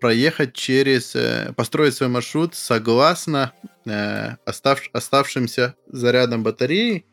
[0.00, 3.52] проехать через, э, построить свой маршрут согласно
[3.86, 7.04] э, остав- оставшимся зарядам батареи.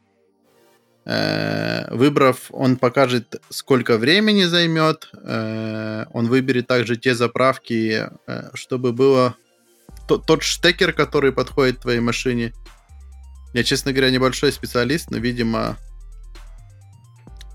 [1.06, 5.10] Э, Выбрав, он покажет, сколько времени займет.
[5.14, 9.36] Э, Он выберет также те заправки, э, чтобы было
[10.08, 12.54] то- тот штекер, который подходит твоей машине.
[13.54, 15.78] Я, честно говоря, небольшой специалист, но, видимо,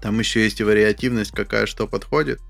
[0.02, 2.40] там еще есть и вариативность, какая что подходит.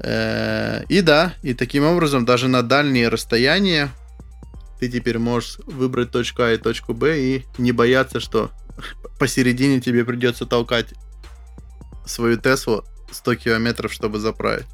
[0.00, 3.90] Э, И да, и таким образом даже на дальние расстояния
[4.78, 8.52] ты теперь можешь выбрать точку А и точку Б и не бояться, что
[9.18, 10.94] посередине тебе придется толкать
[12.06, 14.66] свою Теслу 100 километров, чтобы заправить.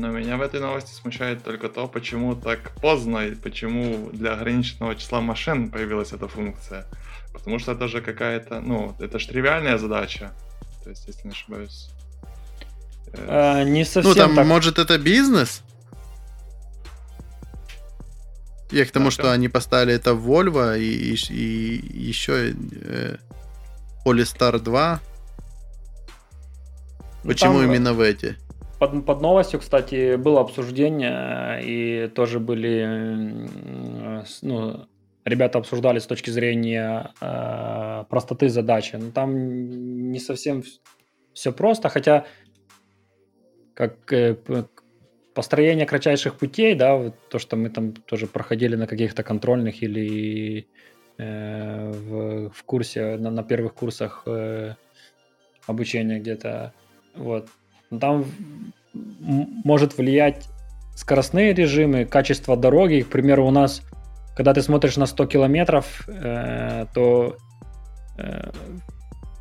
[0.00, 4.96] Но меня в этой новости смущает только то, почему так поздно и почему для ограниченного
[4.96, 6.86] числа машин появилась эта функция.
[7.32, 10.32] Потому что это же какая-то, ну, это же тривиальная задача.
[10.82, 11.90] То есть, если не ошибаюсь.
[13.16, 14.46] А, не совсем Ну, там, так.
[14.46, 15.62] может, это бизнес?
[18.70, 23.16] Я к тому, Да, что они поставили это в Volvo и, и- и еще э,
[24.04, 25.00] Polestar 2.
[27.22, 28.36] Ну, Почему там, именно в эти?
[28.84, 33.46] Под, под новостью, кстати, было обсуждение, и тоже были,
[34.26, 34.86] с- ну,
[35.24, 38.96] ребята обсуждали с точки зрения э, простоты задачи.
[38.96, 40.62] Но там не совсем
[41.32, 42.26] все просто, хотя
[43.72, 44.36] как э,
[45.32, 50.68] построение кратчайших путей, да, вот то, что мы там тоже проходили на каких-то контрольных или
[51.16, 54.74] э, в, в курсе, на, на первых курсах э,
[55.66, 56.74] обучения где-то,
[57.14, 57.48] вот.
[57.94, 58.24] Но Там
[58.94, 60.48] м- может влиять
[60.96, 63.02] скоростные режимы, качество дороги.
[63.02, 63.82] К примеру, у нас,
[64.36, 67.36] когда ты смотришь на 100 километров, э, то
[68.18, 68.50] э,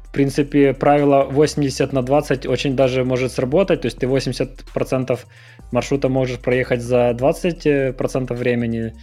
[0.07, 3.81] в принципе правило 80 на 20 очень даже может сработать.
[3.81, 5.19] То есть ты 80%
[5.71, 8.93] маршрута можешь проехать за 20% времени,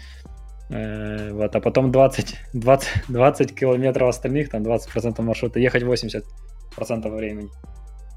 [0.71, 6.23] э, вот, а потом 20, 20, 20 километров остальных, там 20% маршрута ехать 80%
[7.11, 7.49] времени.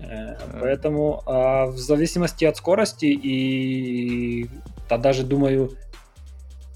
[0.10, 4.49] Э, Поэтому а, в зависимости от скорости и
[4.89, 5.78] да, даже думаю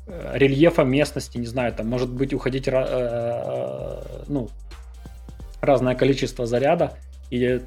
[0.08, 4.50] э, рельефа местности, не знаю, там может быть уходить э, ну,
[5.62, 6.98] разное количество заряда.
[7.30, 7.62] И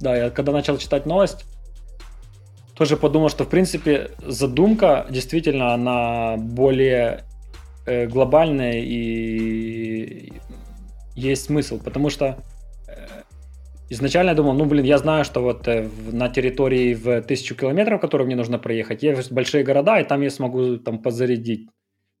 [0.00, 1.44] да, я когда начал читать новость,
[2.74, 7.24] тоже подумал, что в принципе задумка действительно она более
[7.84, 10.32] глобальная и
[11.14, 12.38] есть смысл, потому что
[13.90, 18.00] изначально я думал, ну блин, я знаю, что вот э, на территории в тысячу километров,
[18.00, 21.68] которую мне нужно проехать, есть большие города, и там я смогу там подзарядить,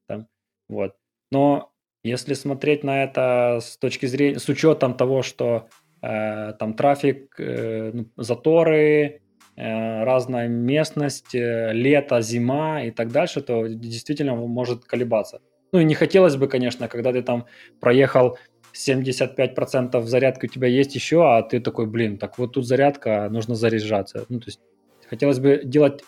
[0.06, 0.26] там,
[0.68, 0.94] вот.
[1.30, 1.72] Но
[2.04, 5.68] если смотреть на это с точки зрения, с учетом того, что
[6.02, 9.22] э, там трафик, э, ну, заторы,
[9.56, 15.40] э, разная местность, э, лето, зима и так дальше, то действительно может колебаться.
[15.72, 17.46] Ну и не хотелось бы, конечно, когда ты там
[17.80, 18.36] проехал
[18.74, 23.54] 75% зарядки у тебя есть еще, а ты такой, блин, так вот тут зарядка, нужно
[23.54, 24.24] заряжаться.
[24.28, 24.60] Ну, то есть
[25.08, 26.02] хотелось бы делать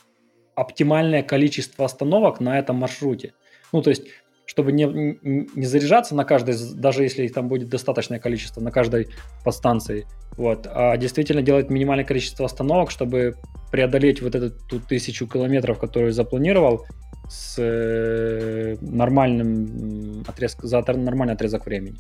[0.55, 3.35] оптимальное количество остановок на этом маршруте.
[3.73, 4.07] Ну, то есть
[4.47, 4.85] чтобы не,
[5.23, 9.09] не заряжаться на каждой, даже если там будет достаточное количество на каждой
[9.43, 10.07] подстанции,
[10.37, 13.37] вот, а действительно делать минимальное количество остановок, чтобы
[13.73, 16.85] преодолеть вот эту ту тысячу километров, которую запланировал,
[17.29, 21.97] с э, нормальным отрезком, за нормальный отрезок времени.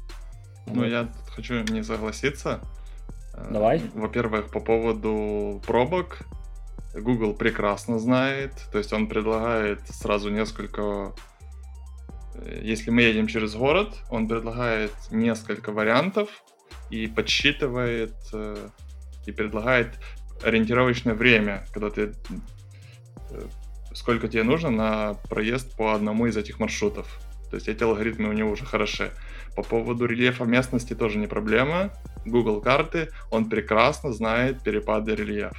[0.66, 2.60] Ну, я тут хочу не согласиться.
[3.34, 3.82] Э, Давай.
[3.94, 6.20] Во-первых, по поводу пробок.
[6.94, 8.52] Google прекрасно знает.
[8.72, 11.14] То есть он предлагает сразу несколько...
[12.34, 16.28] э, Если мы едем через город, он предлагает несколько вариантов
[16.90, 18.68] и подсчитывает э,
[19.26, 19.98] и предлагает
[20.42, 22.12] ориентировочное время, когда ты
[23.94, 27.20] сколько тебе нужно на проезд по одному из этих маршрутов.
[27.54, 29.12] То есть эти алгоритмы у него уже хороши.
[29.54, 31.92] По поводу рельефа местности тоже не проблема.
[32.26, 35.52] Google карты, он прекрасно знает перепады рельеф.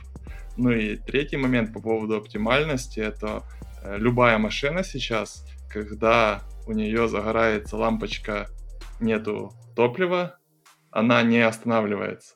[0.58, 3.44] Ну и третий момент по поводу оптимальности, это
[3.82, 8.48] э, любая машина сейчас, когда у нее загорается лампочка,
[9.00, 10.38] нету топлива,
[10.92, 12.36] она не останавливается.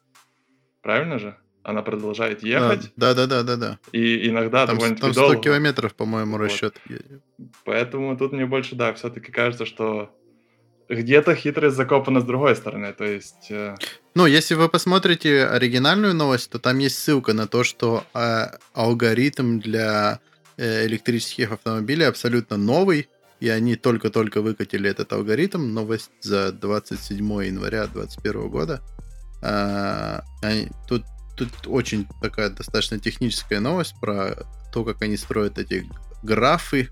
[0.81, 1.35] Правильно же?
[1.63, 3.79] Она продолжает ехать, Да, да, да, да, да.
[3.91, 5.41] и иногда Там, довольно-таки там 100 долго.
[5.41, 6.43] километров, по-моему, Вот.
[6.45, 6.75] расчет.
[7.65, 10.09] Поэтому тут мне больше, да, все-таки кажется, что
[10.87, 12.93] где-то хитрость закопана с другой стороны.
[12.93, 13.75] То есть, э,
[14.15, 19.59] Ну, если вы посмотрите оригинальную новость, то там есть ссылка на то, что э, алгоритм
[19.59, 20.19] для
[20.57, 23.07] э, электрических автомобилей абсолютно новый,
[23.39, 25.73] и они только-только выкатили этот алгоритм.
[25.73, 28.81] Новость за 27 января 2021 года.
[29.41, 31.03] А, они- тут,
[31.39, 34.35] тут очень такая достаточно техническая новость про
[34.73, 35.89] то, как они строят эти
[36.21, 36.89] графы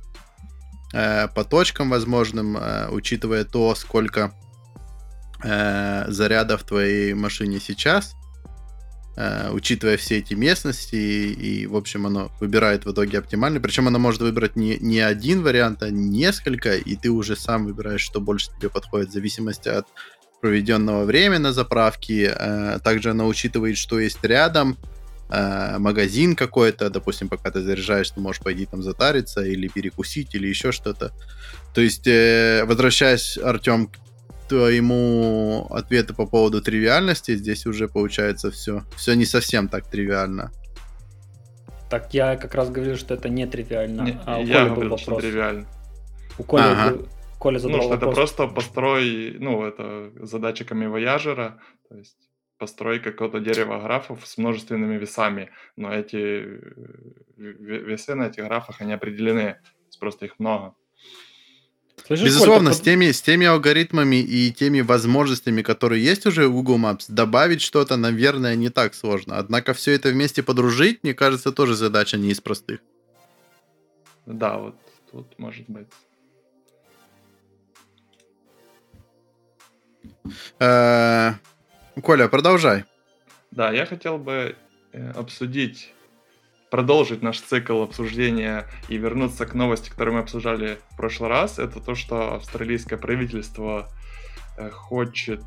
[0.94, 4.34] э, по точкам возможным, э, учитывая то, сколько
[5.44, 8.16] э, заряда в твоей машине сейчас,
[9.18, 13.60] э, учитывая все эти местности, и, и, в общем, оно выбирает в итоге оптимальный.
[13.60, 18.02] Причем оно может выбрать не, не один вариант, а несколько, и ты уже сам выбираешь,
[18.02, 19.88] что больше тебе подходит, в зависимости от
[20.42, 22.34] проведенного времени на заправке.
[22.38, 24.78] Э, также оно учитывает, что есть рядом,
[25.30, 30.48] э, магазин какой-то, допустим, пока ты заряжаешь, ты можешь пойти там затариться или перекусить, или
[30.48, 31.12] еще что-то.
[31.74, 33.90] То есть, э, возвращаясь, Артем,
[34.48, 40.52] твоему ответу по поводу тривиальности, здесь уже получается все, все не совсем так тривиально.
[41.90, 44.02] Так я как раз говорил, что это не тривиально.
[44.04, 45.24] Не, а у я Коли был говорил, что вопрос.
[45.30, 45.66] тривиально.
[46.38, 46.92] У Коли, Ага.
[46.96, 47.08] был-
[47.40, 48.16] Коля задал Ну, что это вопрос.
[48.16, 51.60] просто построй, ну, это задача камевояжера,
[51.90, 52.18] то есть
[52.58, 56.60] построй какое-то дерево графов с множественными весами, но эти э,
[57.38, 59.58] ве- весы на этих графах, они определены,
[60.00, 60.74] просто их много.
[62.06, 66.54] Слышишь, Безусловно, Коль, с теми, с теми алгоритмами и теми возможностями, которые есть уже в
[66.54, 69.38] Google Maps, добавить что-то, наверное, не так сложно.
[69.38, 72.80] Однако все это вместе подружить, мне кажется, тоже задача не из простых.
[74.26, 74.76] Да, вот
[75.12, 75.88] тут может быть.
[82.02, 82.86] Коля, продолжай.
[83.52, 84.56] Да, я хотел бы
[84.94, 85.94] э, обсудить,
[86.70, 91.60] продолжить наш цикл обсуждения и вернуться к новости, которую мы обсуждали в прошлый раз.
[91.60, 93.90] Это то, что австралийское правительство
[94.58, 95.42] э, хочет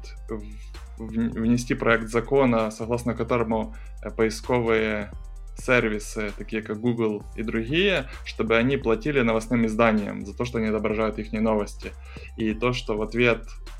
[0.98, 5.12] внести проект закона, согласно которому э, поисковые
[5.56, 10.68] сервисы, такие как Google и другие, чтобы они платили новостным изданиям за то, что они
[10.68, 11.92] отображают их новости.
[12.36, 13.79] И то, что в ответ э,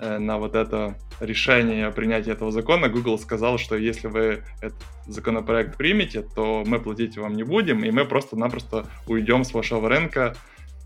[0.00, 5.76] на вот это решение о принятии этого закона, Google сказал, что если вы этот законопроект
[5.76, 10.34] примете, то мы платить вам не будем, и мы просто-напросто уйдем с вашего рынка,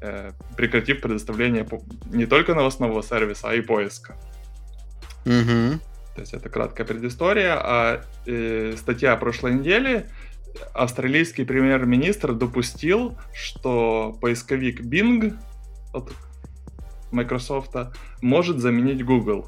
[0.00, 1.66] э, прекратив предоставление
[2.10, 4.16] не только новостного сервиса, а и поиска.
[5.24, 5.80] Мгм.
[6.14, 7.56] То есть это краткая предыстория.
[7.58, 10.06] А э, статья прошлой недели.
[10.72, 15.36] Австралийский премьер-министр допустил, что поисковик Bing
[15.92, 16.12] от
[17.14, 17.74] Microsoft
[18.20, 19.46] может заменить Google.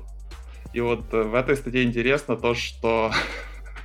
[0.72, 3.12] И вот э, в этой статье интересно то, что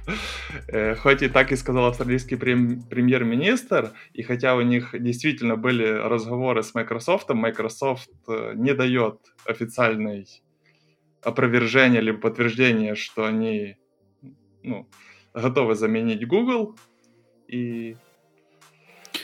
[0.68, 5.86] э, хоть и так и сказал австралийский прем- премьер-министр, и хотя у них действительно были
[5.86, 10.28] разговоры с Microsoft, Microsoft э, не дает официальной
[11.24, 13.78] опровержение либо подтверждение, что они
[14.64, 14.88] ну,
[15.34, 16.76] готовы заменить Google.
[17.48, 17.96] И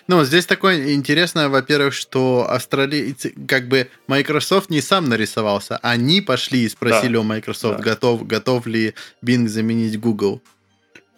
[0.07, 6.63] Ну, здесь такое интересное, во-первых, что австралийцы, как бы Microsoft не сам нарисовался, они пошли
[6.63, 7.83] и спросили Да, у Microsoft, да.
[7.83, 10.41] готов, готов ли Bing заменить Google.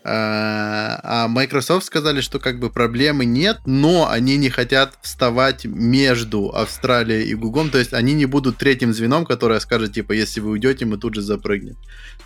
[0.04, 6.50] А а Microsoft сказали, что как бы проблемы нет, но они не хотят вставать между
[6.50, 10.52] Австралией и Google, то есть они не будут третьим звеном, которое скажет, типа, если вы
[10.52, 11.78] уйдете, мы тут же запрыгнем.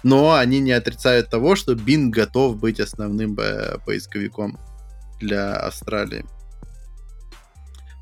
[0.03, 4.59] Но они не отрицают того, что Bing готов быть основным э, поисковиком
[5.19, 6.25] для Австралии.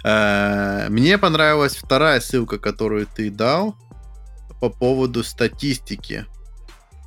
[0.04, 3.76] Э, Мне понравилась вторая ссылка, которую ты дал
[4.60, 6.26] по поводу статистики.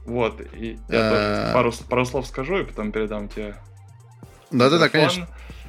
[0.06, 1.10] вот, и я Э.
[1.10, 3.56] тоже пару, пару слов скажу, и потом передам тебе
[4.50, 5.26] Да-да-да, конечно.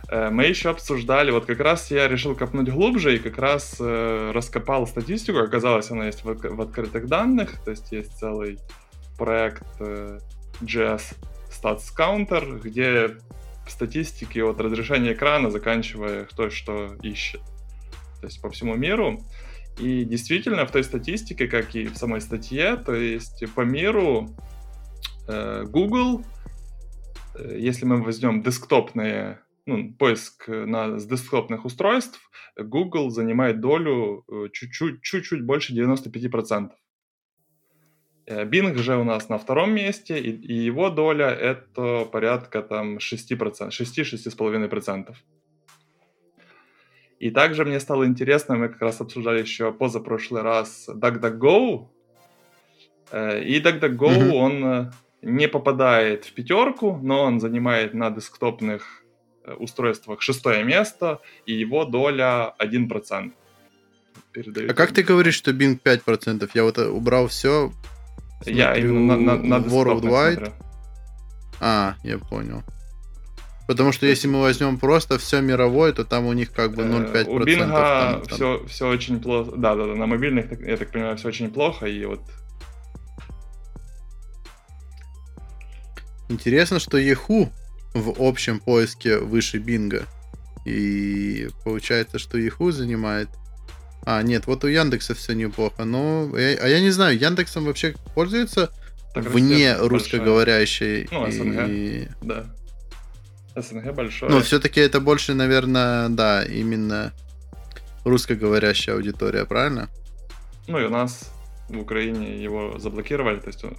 [0.10, 4.32] Э, Мы еще обсуждали, вот как раз я решил копнуть глубже и как раз э,
[4.34, 5.40] раскопал статистику.
[5.40, 8.60] Оказалось, она есть в, в открытых данных, то есть есть целый
[9.18, 10.20] проект э,
[10.62, 11.02] GS
[11.50, 13.18] Stats Counter, где
[13.66, 17.41] в статистике от разрешения экрана, заканчивая кто что ищет.
[18.22, 19.20] То есть по всему миру.
[19.80, 24.30] И действительно в той статистике, как и в самой статье, то есть по миру
[25.28, 26.24] э, Google,
[27.36, 32.20] э, если мы возьмем десктопные ну, поиск на, с десктопных устройств,
[32.57, 36.70] Google занимает долю э, чуть-чуть, чуть-чуть больше 95%.
[38.28, 42.98] Э, Bing же у нас на втором месте, и, и его доля это порядка там
[42.98, 45.16] 6%, 6-6,5%.
[47.20, 51.88] И также мне стало интересно, мы как раз обсуждали еще позапрошлый раз DuckDuckGo,
[53.12, 54.34] Э, и DuckDuckGo, Мгм.
[54.34, 59.04] он э, не попадает в пятерку, но он занимает на десктопных
[59.44, 63.32] э, устройствах шестое место, и его доля 1%.
[64.32, 66.50] Передаю А как ты говоришь, что Bing 5%?
[66.54, 67.72] Я вот э, убрал все.
[68.46, 70.34] Я именно на, на, на Worldwide.
[70.36, 70.54] смотрю.
[71.60, 72.64] А, я понял.
[73.68, 76.86] Потому что если мы возьмем просто все мировое, то там у них как бы Э,
[76.86, 77.28] 0,5%.
[77.28, 79.54] У Бинга все, все очень плохо.
[79.58, 81.88] Да, да, да, на мобильных, я так понимаю, все очень плохо.
[81.88, 82.22] И вот
[86.30, 87.50] Интересно, что Yahoo
[87.94, 90.06] в общем поиске выше Бинга.
[90.66, 93.30] И получается, что Yahoo занимает...
[94.06, 95.84] А, нет, вот у Яндекса все неплохо.
[95.86, 98.72] Но, я- а я не знаю, Яндексом вообще пользуется
[99.14, 101.08] так вне русскоговорящей.
[101.12, 101.70] Ну, СНГ.
[101.70, 102.45] и- большое.
[103.56, 103.62] Да.
[103.62, 104.30] СНГ большой.
[104.30, 107.14] Но все-таки это больше, наверное, да, именно
[108.03, 109.89] русскоговорящая аудитория, правильно?
[110.68, 111.32] Ну и у нас
[111.70, 113.76] в Украине его заблокировали, то есть он-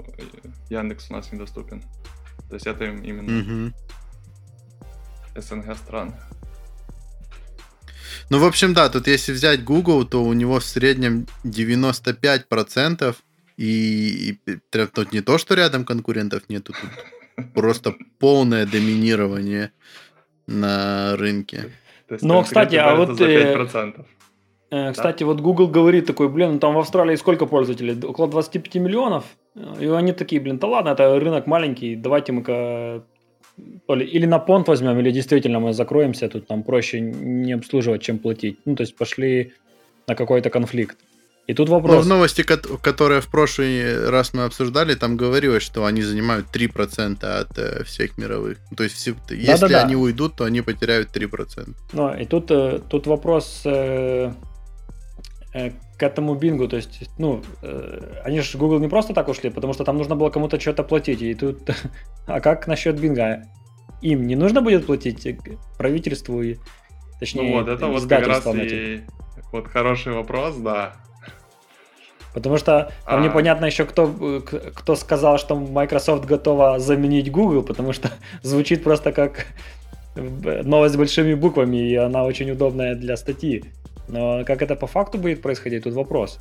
[0.71, 1.83] Яндекс у нас недоступен.
[2.49, 3.75] То есть это им именно Мгм.
[5.37, 6.15] СНГ стран.
[8.29, 13.15] Ну, в общем, да, тут если взять Google, то у него в среднем 95%,
[13.57, 19.71] и, и тут не то, что рядом конкурентов нету, тут просто полное доминирование
[20.47, 21.73] на рынке.
[22.21, 23.21] Но, кстати, а вот...
[23.21, 23.57] Э,
[24.71, 25.27] э, кстати, да?
[25.27, 27.97] вот Google говорит такой, блин, ну там в Австралии сколько пользователей?
[28.05, 29.25] Около 25 миллионов.
[29.81, 33.05] И они такие, блин, да ладно, это рынок маленький, давайте мы-ка
[33.89, 38.59] или на понт возьмем, или действительно мы закроемся, тут нам проще не обслуживать, чем платить.
[38.65, 39.53] Ну, то есть пошли
[40.07, 40.97] на какой-то конфликт.
[41.49, 41.95] И тут вопрос...
[41.95, 47.25] Но в новости, которые в прошлый раз мы обсуждали, там говорилось, что они занимают 3%
[47.25, 48.59] от э, всех мировых.
[48.77, 51.75] То есть, если да, они уйдут, то они потеряют 3%.
[51.93, 54.33] Ну, и тут, э, тут вопрос э,
[55.99, 56.69] к этому бингу.
[56.69, 60.17] То есть, ну, э, они же Google не просто так ушли, потому что там нужно
[60.17, 61.23] было кому-то что-то платить.
[61.23, 61.59] И тут...
[62.27, 63.43] а как насчет бинга?
[64.03, 65.27] Им не нужно будет платить
[65.79, 66.57] правительству и
[67.19, 69.03] Точнее, ну вот, это вот как раз и
[69.53, 70.93] вот хороший вопрос, да.
[72.35, 73.25] Потому что там а...
[73.25, 78.11] непонятно еще, кто, кто сказал, что Microsoft готова заменить Google, потому что
[78.43, 79.47] звучит просто как
[80.15, 83.65] новость с большими буквами, и она очень удобная для статьи.
[84.09, 86.39] Но как это по факту будет происходить, тут вопрос.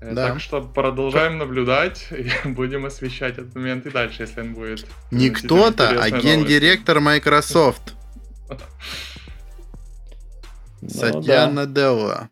[0.00, 0.28] Э, да.
[0.28, 4.86] Так что продолжаем наблюдать и будем освещать этот момент и дальше, если он будет.
[5.10, 7.94] Не кто-то, а гендиректор Microsoft.
[10.82, 12.30] Ну Сатья Наделла.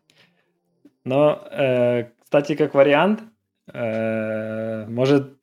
[1.03, 3.21] Но, э, кстати, как вариант,
[3.71, 5.37] э, может,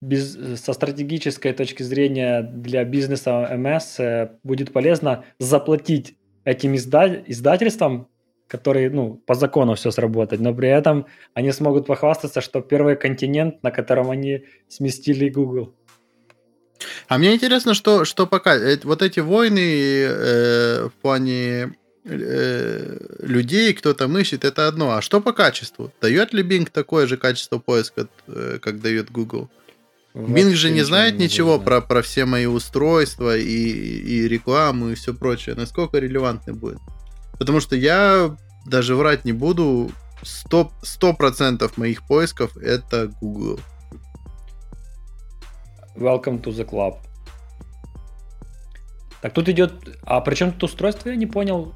[0.00, 8.08] без, со стратегической точки зрения для бизнеса МС э, будет полезно заплатить этим изда- издательствам,
[8.46, 13.62] которые, ну, по закону все сработать, но при этом они смогут похвастаться, что первый континент,
[13.62, 15.74] на котором они сместили Google.
[17.08, 21.74] А мне интересно, что, что пока э, вот эти войны э, в плане
[22.10, 24.92] Э, людей кто-то ищет, это одно.
[24.92, 25.92] А что по качеству?
[26.00, 29.50] Дает ли Bing такое же качество поиска, э, как дает Google?
[30.18, 34.94] Bing же не знает не ничего про, про все мои устройства и, и рекламу и
[34.96, 35.54] все прочее.
[35.54, 36.80] Насколько релевантный будет?
[37.38, 39.90] Потому что я даже врать не буду.
[40.50, 43.60] 100%, 100% моих поисков это Google.
[45.94, 46.96] Welcome to the club.
[49.20, 49.72] Так тут идет...
[50.02, 51.74] А при чем тут устройство, я не понял.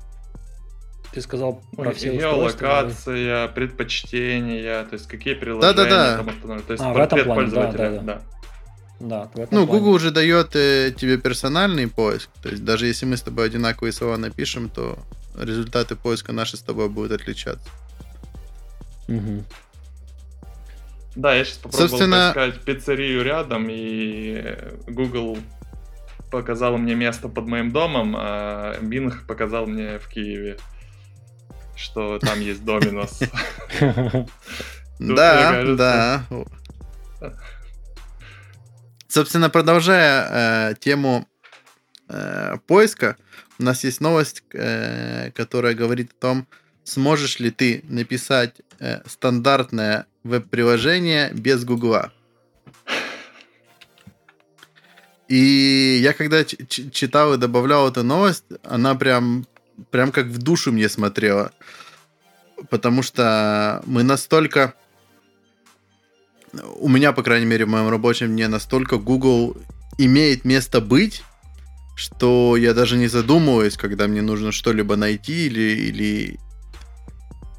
[1.13, 3.53] Ты сказал про ну, все Геолокация, да?
[3.53, 6.17] предпочтения, то есть какие приложения да, да, да.
[6.17, 6.63] там установлены.
[6.67, 8.23] То есть а, в этом плане, да, да, да.
[9.01, 9.67] Да, ну, плане.
[9.67, 12.31] Google уже дает э, тебе персональный поиск.
[12.41, 14.97] То есть даже если мы с тобой одинаковые слова напишем, то
[15.39, 17.69] результаты поиска наши с тобой будут отличаться.
[19.09, 19.45] Угу.
[21.17, 22.33] Да, я сейчас попробовал Собственно...
[22.35, 24.57] поискать пиццерию рядом, и
[24.87, 25.37] Google
[26.31, 30.57] показал мне место под моим домом, а Bing показал мне в Киеве
[31.83, 33.21] что там есть Доминос.
[34.99, 36.27] Да, да.
[39.09, 41.27] Собственно, продолжая э, тему
[42.09, 43.17] э, поиска,
[43.59, 46.47] у нас есть новость, э, которая говорит о том,
[46.85, 52.13] сможешь ли ты написать э, стандартное веб-приложение без Гугла.
[55.29, 59.47] И я когда читал и добавлял эту новость, она прям
[59.91, 61.53] прям как в душу мне смотрела.
[62.71, 64.75] Потому что мы настолько...
[66.77, 69.57] У меня, по крайней мере, в моем рабочем дне настолько Google
[69.99, 71.23] имеет место быть,
[71.97, 76.39] что я даже не задумываюсь, когда мне нужно что-либо найти или, или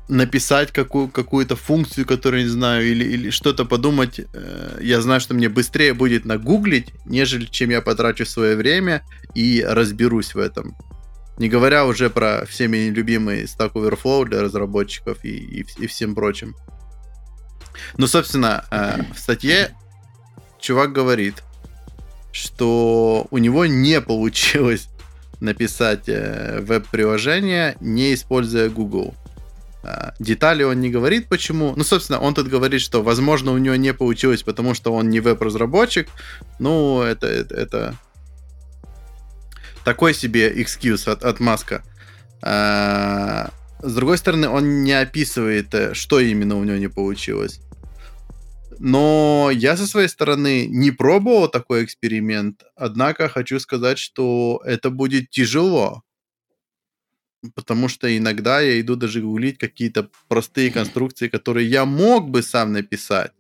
[0.09, 4.19] написать какую, какую-то функцию, которую не знаю, или, или что-то подумать.
[4.34, 9.03] Э, я знаю, что мне быстрее будет нагуглить, нежели чем я потрачу свое время
[9.34, 10.76] и разберусь в этом.
[11.38, 16.55] Не говоря уже про всеми любимый Stack Overflow для разработчиков и, и, и всем прочим.
[17.97, 19.75] Ну, собственно, э, в статье
[20.59, 21.43] чувак говорит,
[22.31, 24.89] что у него не получилось
[25.39, 29.15] написать э, веб-приложение, не используя Google.
[29.84, 31.73] Э, детали он не говорит, почему.
[31.75, 35.19] Ну, собственно, он тут говорит, что, возможно, у него не получилось, потому что он не
[35.19, 36.09] веб-разработчик.
[36.59, 37.95] Ну, это, это, это
[39.84, 41.84] такой себе excuse от, от Маска.
[42.41, 47.59] А, с другой стороны, он не описывает, э, что именно у него не получилось.
[48.79, 55.29] Но я со своей стороны не пробовал такой эксперимент, однако хочу сказать, что это будет
[55.29, 56.01] тяжело.
[57.55, 62.71] Потому что иногда я иду даже гуглить какие-то простые конструкции, которые я мог бы сам
[62.71, 63.31] написать.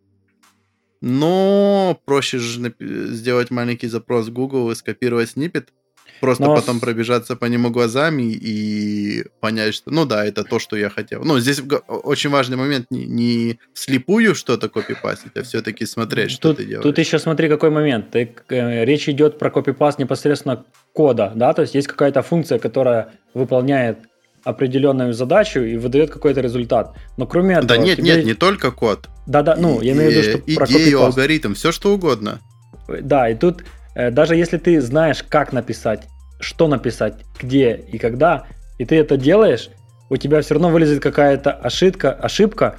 [0.99, 5.73] Но проще же сделать маленький запрос в Google и скопировать снипет,
[6.21, 10.75] Просто Но потом пробежаться по нему глазами и понять, что, ну да, это то, что
[10.75, 11.23] я хотел.
[11.23, 16.57] Ну, здесь очень важный момент не, не слепую что-то копипастить, а все-таки смотреть, что тут,
[16.57, 16.83] ты делаешь.
[16.83, 18.11] тут еще смотри, какой момент.
[18.11, 23.13] Ты, э, речь идет про копипаст непосредственно кода, да, то есть есть какая-то функция, которая
[23.33, 23.97] выполняет
[24.43, 26.95] определенную задачу и выдает какой-то результат.
[27.17, 27.67] Но кроме этого...
[27.67, 29.09] Да нет, тебе- нет, не только код.
[29.25, 32.39] Да-да, ну, я имею в виду, что И- идею, алгоритм, все что угодно.
[32.87, 33.63] Да, и тут э,
[33.95, 36.07] даже если ты знаешь, как написать,
[36.39, 38.45] что написать, где и когда,
[38.77, 39.69] и ты это делаешь,
[40.09, 42.75] у тебя все равно вылезет какая-то ошибка, ошибка,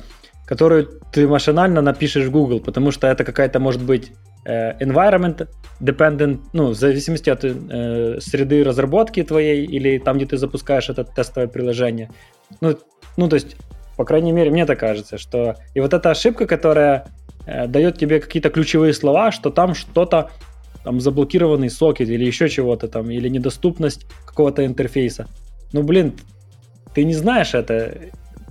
[0.46, 4.12] которую ты машинально напишешь в Google, потому что это какая-то может быть
[4.44, 5.48] э, environment
[5.80, 11.04] dependent, ну, в зависимости от э, среды разработки твоей или там, где ты запускаешь это
[11.04, 12.10] тестовое приложение.
[12.60, 12.76] Ну,
[13.16, 13.56] ну, то есть,
[13.96, 17.06] по крайней мере, мне так кажется, что и вот эта ошибка, которая
[17.46, 20.30] э, дает тебе какие-то ключевые слова, что там что-то
[20.84, 25.26] там заблокированный сокет или еще чего-то там, или недоступность какого-то интерфейса.
[25.72, 26.12] Ну, блин,
[26.94, 27.98] ты не знаешь это,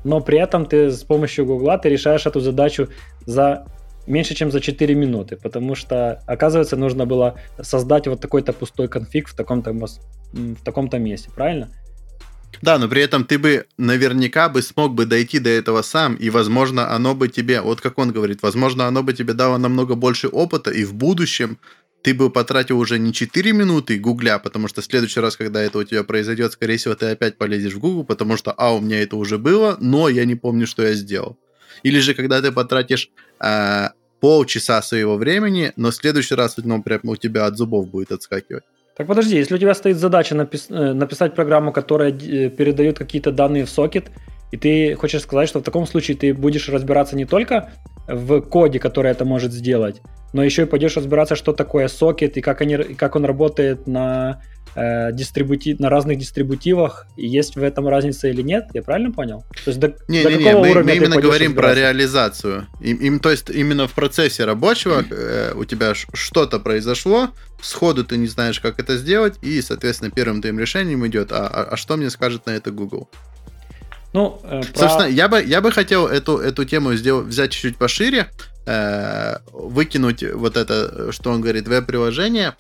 [0.04, 2.90] но при этом ты с помощью Гугла ты решаешь эту задачу
[3.26, 3.66] за
[4.08, 9.30] меньше, чем за 4 минуты, потому что, оказывается, нужно было создать вот такой-то пустой конфиг
[9.30, 11.70] в таком-то, в таком-то месте, правильно?
[12.62, 16.30] Да, но при этом ты бы наверняка бы смог бы дойти до этого сам, и,
[16.30, 20.28] возможно, оно бы тебе, вот как он говорит, возможно, оно бы тебе дало намного больше
[20.28, 21.58] опыта, и в будущем
[22.04, 25.78] ты бы потратил уже не 4 минуты гугля, потому что в следующий раз, когда это
[25.80, 29.01] у тебя произойдет, скорее всего, ты опять полезешь в Google, потому что, а, у меня
[29.01, 31.38] это уже было, но я не помню, что я сделал.
[31.82, 36.99] Или же, когда ты потратишь а, полчаса своего времени, но в следующий раз ну, прям
[37.04, 38.64] у тебя от зубов будет отскакивать.
[38.97, 43.32] Так подожди, если у тебя стоит задача напис- э, написать программу, которая э, передает какие-то
[43.32, 44.12] данные в сокет,
[44.54, 47.72] и ты хочешь сказать, что в таком случае ты будешь разбираться не только
[48.08, 50.01] в коде, который это может сделать,
[50.32, 53.88] но еще и пойдешь разбираться, что такое сокет и как, они, и как он работает
[53.88, 54.43] на,
[54.76, 59.43] э, дистрибути- на разных дистрибутивах, и есть в этом разница или нет, я правильно понял?
[59.66, 62.68] То есть до, до Не-не-не, какого мы, уровня мы ты именно говорим про реализацию.
[62.80, 67.30] Им, им, то есть именно в процессе рабочего э, у тебя что-то произошло,
[67.60, 71.64] сходу ты не знаешь, как это сделать, и, соответственно, первым твоим решением идет, а, а-
[71.72, 73.10] а что мне скажет на это Google?
[74.14, 77.78] Ну, э, про- Собственно, я бы, я бы хотел эту, эту тему сделать, взять чуть-чуть
[77.78, 78.28] пошире,
[78.66, 82.53] э, выкинуть вот это, что он говорит, веб-приложение,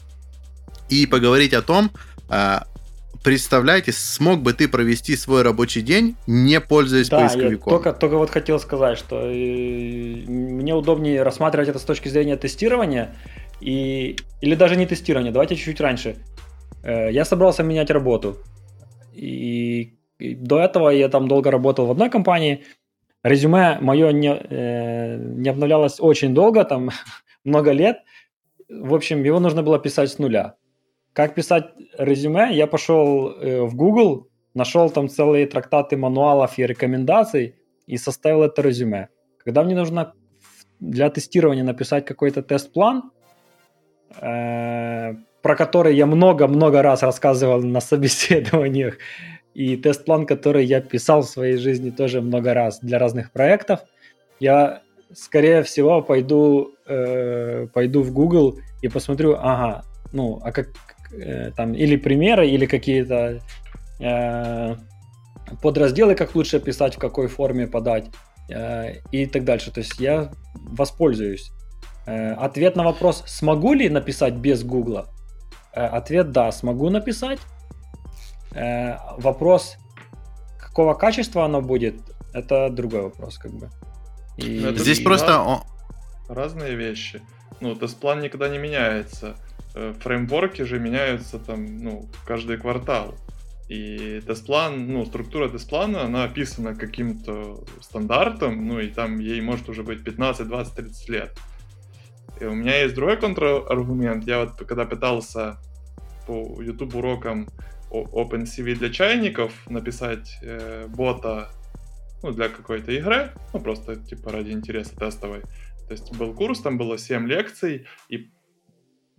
[0.89, 1.91] и поговорить о том,
[2.29, 2.57] э,
[3.23, 7.69] представляете, смог бы ты провести свой рабочий день, не пользуясь Да, я поисковиком?
[7.69, 13.15] только, только вот хотел сказать, что э, мне удобнее рассматривать это с точки зрения тестирования
[13.61, 15.31] и, или даже не тестирования.
[15.31, 16.17] Давайте чуть-чуть раньше.
[16.83, 18.39] Э, Я собрался менять работу.
[19.13, 19.93] И
[20.23, 22.63] до этого я там долго работал в одной компании.
[23.23, 26.89] Резюме мое не, э, не обновлялось очень долго, там
[27.43, 27.97] много лет.
[28.69, 30.55] В общем, его нужно было писать с нуля.
[31.13, 31.65] Как писать
[31.97, 32.53] резюме?
[32.53, 37.55] Я пошел э, в Google, нашел там целые трактаты мануалов и рекомендаций
[37.85, 39.09] и составил это резюме.
[39.37, 40.13] Когда мне нужно
[40.79, 43.11] для тестирования написать какой-то тест-план,
[44.21, 48.97] э, про который я много-много раз рассказывал на собеседованиях,
[49.53, 53.81] и тест-план, который я писал в своей жизни тоже много раз для разных проектов,
[54.39, 54.81] я,
[55.13, 60.69] скорее всего, пойду, э, пойду в Google и посмотрю, ага, ну, а как
[61.13, 63.39] э, там, или примеры, или какие-то
[63.99, 64.75] э,
[65.61, 68.05] подразделы, как лучше писать, в какой форме подать
[68.49, 69.71] э, и так дальше.
[69.71, 71.51] То есть я воспользуюсь.
[72.05, 75.07] Э, ответ на вопрос, смогу ли написать без Гугла?
[75.73, 77.39] Э, ответ да, смогу написать.
[78.55, 79.77] Э, вопрос,
[80.59, 81.95] какого качества оно будет,
[82.33, 83.69] это другой вопрос, как бы.
[84.37, 85.61] И- Ну, это Здесь И- просто...
[86.29, 87.21] разные вещи.
[87.61, 89.35] Ну, тест-план никогда не меняется.
[89.75, 93.15] Э, Фреймворки же меняются там, ну, каждый квартал.
[93.69, 99.83] И тест-план, ну, структура тест-плана, она описана каким-то стандартом, ну, и там ей может уже
[99.83, 101.37] быть 15, 20, 30 лет.
[102.39, 104.25] И у меня есть другой контраргумент.
[104.25, 105.57] Я вот когда пытался
[106.27, 107.47] по YouTube урокам
[107.93, 111.51] OpenCV для чайников написать э, бота
[112.23, 115.41] ну, для какой-то игры, ну, просто типа ради интереса тестовой.
[115.87, 118.29] То есть был курс, там было 7 лекций и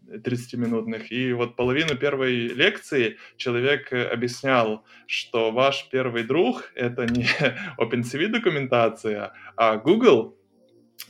[0.08, 7.26] 30-минутных, и вот половину первой лекции человек э, объяснял, что ваш первый друг— это не
[7.78, 10.36] OpenCV документация, а Google,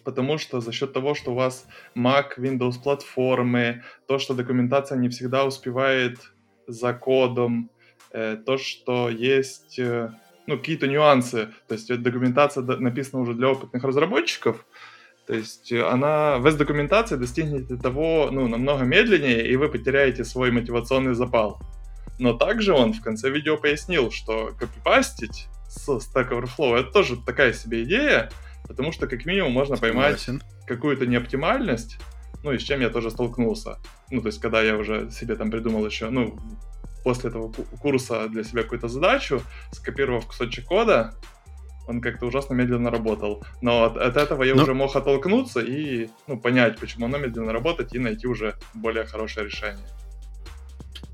[0.04, 5.08] потому что за счет того, что у вас Mac, Windows платформы, то, что документация не
[5.08, 6.33] всегда успевает
[6.66, 7.70] за кодом,
[8.12, 10.10] э, то, что есть э,
[10.46, 14.64] ну, какие-то нюансы, то есть документация написана уже для опытных разработчиков,
[15.26, 20.50] то есть э, она без документации достигнет того, ну, намного медленнее, и вы потеряете свой
[20.50, 21.60] мотивационный запал.
[22.18, 27.52] Но также он в конце видео пояснил, что копипастить с Stack Overflow это тоже такая
[27.52, 28.30] себе идея,
[28.68, 30.28] потому что как минимум можно поймать
[30.66, 31.98] какую-то неоптимальность,
[32.44, 33.78] ну и с чем я тоже столкнулся.
[34.10, 36.38] Ну, то есть, когда я уже себе там придумал еще, ну,
[37.02, 39.42] после этого ку- курса для себя какую-то задачу,
[39.72, 41.14] скопировав кусочек кода,
[41.88, 43.44] он как-то ужасно медленно работал.
[43.60, 47.52] Но от, от этого я Ну- уже мог оттолкнуться и ну, понять, почему оно медленно
[47.52, 49.86] работает, и найти уже более хорошее решение.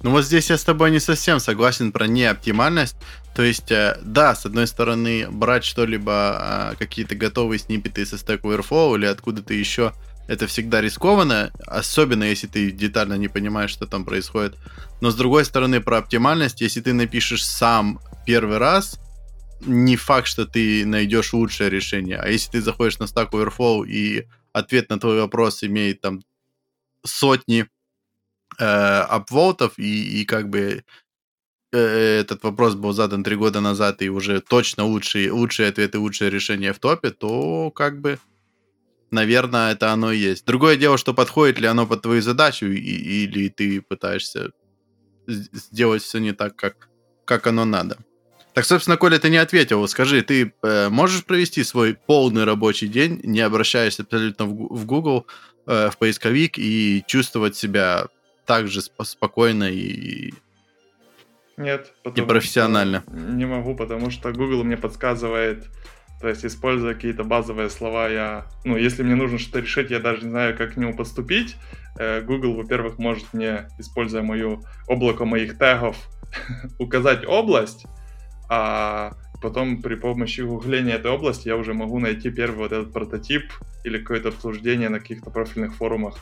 [0.03, 2.97] Ну вот здесь я с тобой не совсем согласен про неоптимальность.
[3.35, 8.41] То есть, э, да, с одной стороны, брать что-либо, э, какие-то готовые сниппеты со Stack
[8.43, 9.93] Overflow или откуда-то еще,
[10.31, 14.57] это всегда рискованно, особенно если ты детально не понимаешь, что там происходит.
[15.01, 19.01] Но с другой стороны, про оптимальность, если ты напишешь сам первый раз,
[19.67, 22.17] не факт, что ты найдешь лучшее решение.
[22.17, 26.21] А если ты заходишь на Stack Overflow и ответ на твой вопрос имеет там
[27.05, 27.67] сотни
[28.61, 29.05] э,
[29.79, 30.85] и, и как бы
[31.73, 36.31] э, этот вопрос был задан три года назад, и уже точно лучшие, лучшие ответы, лучшее
[36.31, 38.21] решение в топе, то как бы,
[39.11, 40.45] наверное, это оно и есть.
[40.47, 44.51] Другое дело, что подходит ли оно под твою задачу, и, или ты пытаешься
[45.27, 46.89] сделать все не так, как,
[47.25, 47.99] как оно надо.
[48.53, 49.87] Так, собственно, Коля, ты не ответил.
[49.87, 55.27] Скажи, ты э, можешь провести свой полный рабочий день, не обращаясь абсолютно в, в Google,
[55.67, 58.07] э, в поисковик и чувствовать себя
[58.47, 60.33] так же сп- спокойно и...
[61.57, 63.05] Нет, потому профессионально.
[63.09, 65.69] Не могу, потому что Google мне подсказывает,
[66.21, 70.25] то есть используя какие-то базовые слова, я, ну, если мне нужно что-то решить, я даже
[70.25, 71.57] не знаю, как к нему поступить.
[71.99, 75.97] Э, Google, во-первых, может мне, используя мою облако моих тегов,
[76.79, 77.87] указать область,
[78.51, 83.51] а потом при помощи гугления этой области я уже могу найти первый вот этот прототип
[83.85, 86.19] или какое-то обсуждение на каких-то профильных форумах.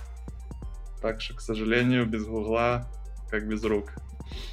[1.02, 2.88] Так что, к сожалению, без гугла
[3.30, 3.92] как без рук.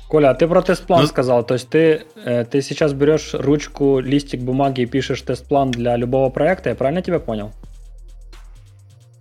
[0.07, 1.43] Коля, а ты про тест-план Ну- сказал.
[1.45, 2.03] То есть ты,
[2.51, 7.19] ты сейчас берешь ручку, листик бумаги и пишешь тест-план для любого проекта, я правильно тебя
[7.19, 7.51] понял?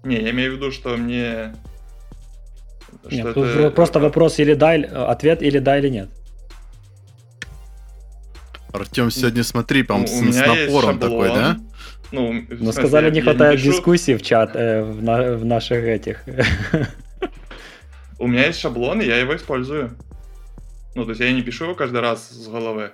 [0.03, 1.55] Не, я имею в виду, что мне...
[3.09, 3.35] что Нет, это-
[3.65, 6.09] тут просто вопрос или да, или- ответ или да, или нет.
[8.73, 11.57] Артем сегодня, смотри, Ну, прям у с, с напором такой, да?
[12.13, 13.73] Ну, Но смысле, сказали, я- не хватает пишу.
[13.73, 16.23] дискуссий в чат, э, в, на- в наших этих.
[18.19, 19.97] У меня есть шаблон, и я его использую.
[20.95, 22.93] Ну, то есть я не пишу его каждый раз с головы.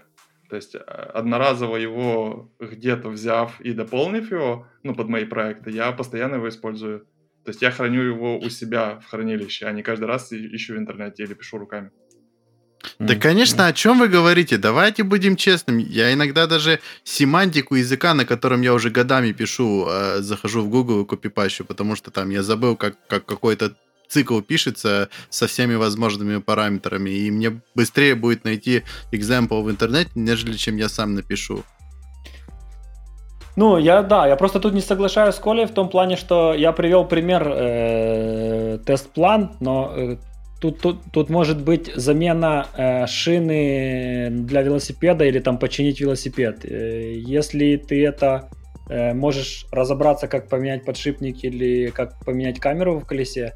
[0.48, 5.92] То есть э, одноразово его где-то взяв и дополнив его, ну, под мои проекты, я
[5.92, 7.00] постоянно его использую.
[7.44, 10.78] То есть я храню его у себя в хранилище, а не каждый раз ищу в
[10.78, 11.90] интернете или пишу руками.
[12.98, 14.56] Да, конечно, о чем вы говорите?
[14.58, 15.82] Давайте будем честными.
[15.82, 21.02] Я иногда даже семантику языка, на котором я уже годами пишу, э, захожу в Google
[21.02, 23.74] и копипащу, потому что там я забыл, как, как какой-то
[24.10, 28.82] цикл пишется со всеми возможными параметрами, и мне быстрее будет найти
[29.12, 31.62] example в интернете, нежели чем я сам напишу.
[33.56, 36.72] Ну, я, да, я просто тут не соглашаюсь с Колей в том плане, что я
[36.72, 40.16] привел пример э, тест-план, но э,
[40.60, 46.64] тут, тут, тут может быть замена э, шины для велосипеда или там починить велосипед.
[46.64, 48.48] Э, если ты это
[48.88, 53.54] э, можешь разобраться, как поменять подшипник или как поменять камеру в колесе,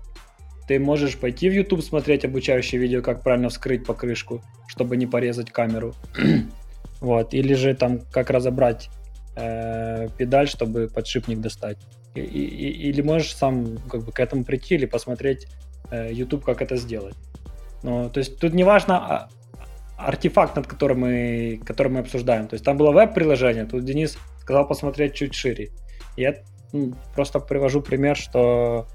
[0.66, 5.50] ты можешь пойти в YouTube смотреть обучающее видео, как правильно вскрыть покрышку, чтобы не порезать
[5.50, 5.94] камеру.
[7.00, 7.34] вот.
[7.34, 8.88] Или же там, как разобрать
[9.36, 11.78] э, педаль, чтобы подшипник достать.
[12.14, 15.48] И- и- или можешь сам как бы к этому прийти или посмотреть
[15.90, 17.16] э, YouTube, как это сделать.
[17.82, 19.28] Ну, то есть тут не важно а,
[19.98, 22.48] артефакт, над которым мы, который мы обсуждаем.
[22.48, 25.70] То есть там было веб-приложение, тут Денис сказал посмотреть чуть шире.
[26.16, 26.36] Я
[26.72, 28.86] м, просто привожу пример, что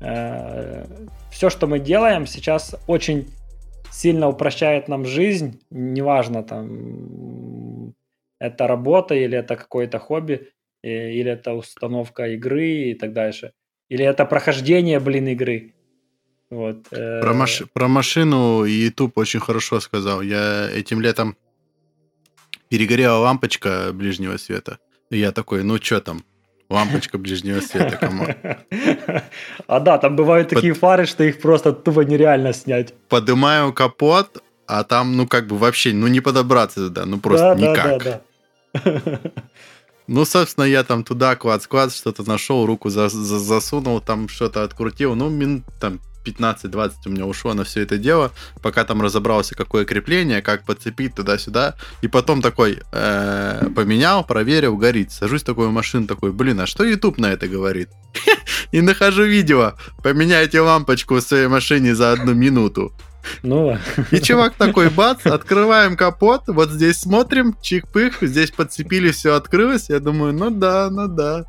[0.00, 3.28] все, что мы делаем, сейчас очень
[3.90, 5.60] сильно упрощает нам жизнь.
[5.70, 7.94] Неважно, там
[8.38, 10.48] это работа или это какое-то хобби,
[10.82, 13.52] э, или это установка игры и так дальше.
[13.90, 15.74] Или это прохождение, блин, игры.
[16.48, 16.86] Вот.
[16.92, 20.22] э, Про, маш- про машину YouTube очень хорошо сказал.
[20.22, 21.36] Я этим летом
[22.68, 24.78] перегорела лампочка ближнего света.
[25.10, 26.24] Я такой, ну что там?
[26.70, 28.26] Лампочка ближнего света, кому?
[29.66, 32.94] А да, там бывают Под- такие фары, что их просто тупо нереально снять.
[33.08, 37.72] Поднимаю капот, а там, ну, как бы вообще, ну, не подобраться туда, ну, просто да,
[37.72, 38.02] никак.
[38.04, 38.20] Да,
[38.84, 39.20] да, да.
[40.06, 45.14] Ну, собственно, я там туда клац-клац что-то нашел, руку за- за- засунул, там что-то открутил.
[45.14, 49.84] Ну, минут там 15-20 у меня ушло на все это дело, пока там разобрался, какое
[49.84, 51.74] крепление, как подцепить туда-сюда.
[52.02, 55.12] И потом такой э, поменял, проверил, горит.
[55.12, 57.90] Сажусь в такую машину, такой, блин, а что YouTube на это говорит?
[58.72, 62.92] И нахожу видео, поменяйте лампочку в своей машине за одну минуту.
[63.42, 63.78] Ну,
[64.10, 69.90] И чувак такой, бац, открываем капот, вот здесь смотрим, чик-пых, здесь подцепили, все открылось.
[69.90, 71.44] Я думаю, ну да, ну да.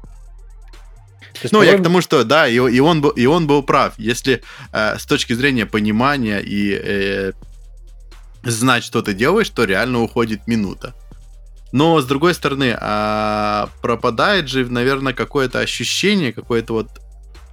[1.46, 3.94] Есть, Ну, я к тому, что да, и, и он, был, и он был прав.
[3.98, 7.32] Если э, с точки зрения понимания и э,
[8.44, 10.94] знать, что ты делаешь, то реально уходит минута.
[11.72, 16.89] Но, с другой стороны, а, пропадает же, наверное, какое-то ощущение, какое-то вот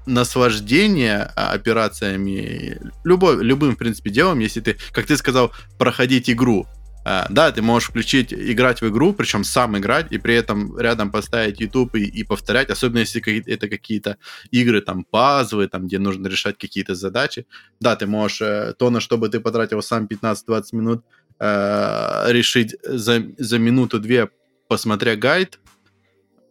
[0.06, 6.66] наслаждение а, операциями, любой, любым, в принципе, делом, если ты, как ты сказал, проходить игру.
[7.10, 11.10] А, да, ты можешь включить, играть в игру, причем сам играть, и при этом рядом
[11.10, 14.18] поставить YouTube и, и повторять, особенно если это какие-то
[14.50, 17.46] игры, там, пазлы, там, где нужно решать какие-то задачи.
[17.80, 21.04] Да, ты можешь э, то, на что бы ты потратил сам 15-20 минут,
[21.40, 24.28] э, решить за, за минуту-две,
[24.68, 25.60] посмотря гайд,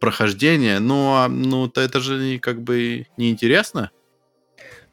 [0.00, 3.92] прохождение, но ну, то это же как бы неинтересно.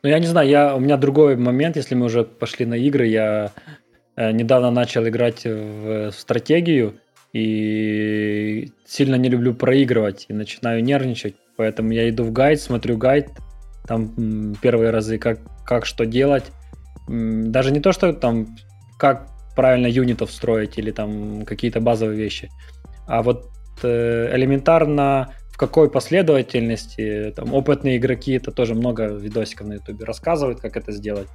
[0.04, 3.08] Ну, я не знаю, я, у меня другой момент, если мы уже пошли на игры,
[3.08, 3.52] я
[4.18, 7.00] недавно начал играть в, стратегию
[7.34, 13.30] и сильно не люблю проигрывать и начинаю нервничать, поэтому я иду в гайд, смотрю гайд,
[13.88, 16.46] там первые разы, как, как что делать,
[17.08, 18.56] даже не то, что там,
[18.98, 22.50] как правильно юнитов строить или там какие-то базовые вещи,
[23.08, 23.50] а вот
[23.84, 30.60] э, элементарно в какой последовательности, там, опытные игроки, это тоже много видосиков на ютубе рассказывают,
[30.60, 31.30] как это сделать.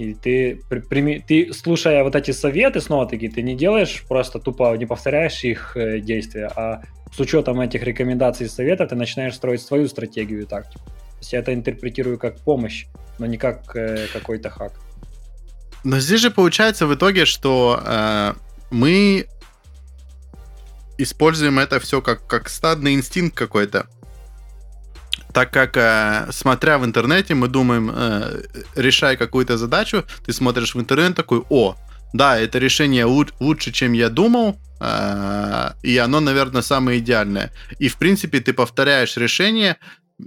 [0.00, 4.38] И ты, при- прими- ты, слушая вот эти советы, снова таки, ты не делаешь просто
[4.38, 6.82] тупо, не повторяешь их э, действия, а
[7.14, 10.86] с учетом этих рекомендаций и советов ты начинаешь строить свою стратегию и тактику.
[10.86, 12.86] То есть я это интерпретирую как помощь,
[13.18, 14.72] но не как э, какой-то хак.
[15.84, 18.32] Но здесь же получается в итоге, что э,
[18.70, 19.26] мы
[20.96, 23.86] используем это все как, как стадный инстинкт какой-то.
[25.32, 28.42] Так как, э, смотря в интернете, мы думаем, э,
[28.76, 31.76] решая какую-то задачу, ты смотришь в интернет такой, о,
[32.12, 37.52] да, это решение лу- лучше, чем я думал, э, и оно, наверное, самое идеальное.
[37.78, 39.76] И, в принципе, ты повторяешь решение,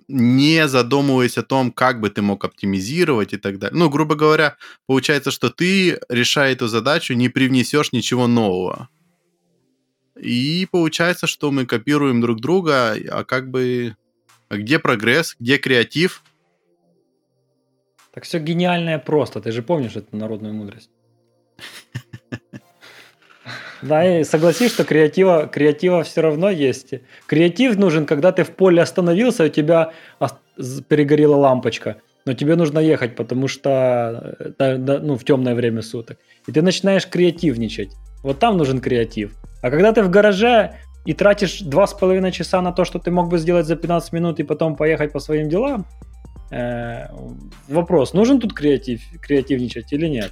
[0.07, 3.77] не задумываясь о том, как бы ты мог оптимизировать и так далее.
[3.77, 4.55] Ну, грубо говоря,
[4.87, 8.87] получается, что ты, решая эту задачу, не привнесешь ничего нового.
[10.19, 13.95] И получается, что мы копируем друг друга, а как бы...
[14.49, 16.23] а где прогресс, где креатив?
[18.13, 20.89] Так все гениальное просто, ты же помнишь эту народную мудрость.
[23.81, 26.93] Да, и согласись, что креатива, креатива все равно есть.
[27.25, 29.91] Креатив нужен, когда ты в поле остановился, у тебя
[30.87, 36.17] перегорела лампочка, но тебе нужно ехать, потому что э, ну, в темное время суток.
[36.47, 37.91] И ты начинаешь креативничать.
[38.23, 39.33] Вот там нужен креатив.
[39.61, 40.75] А когда ты в гараже
[41.05, 44.13] и тратишь два с половиной часа на то, что ты мог бы сделать за 15
[44.13, 45.85] минут и потом поехать по своим делам,
[46.51, 47.07] э,
[47.67, 50.31] вопрос, нужен тут креатив, креативничать или нет?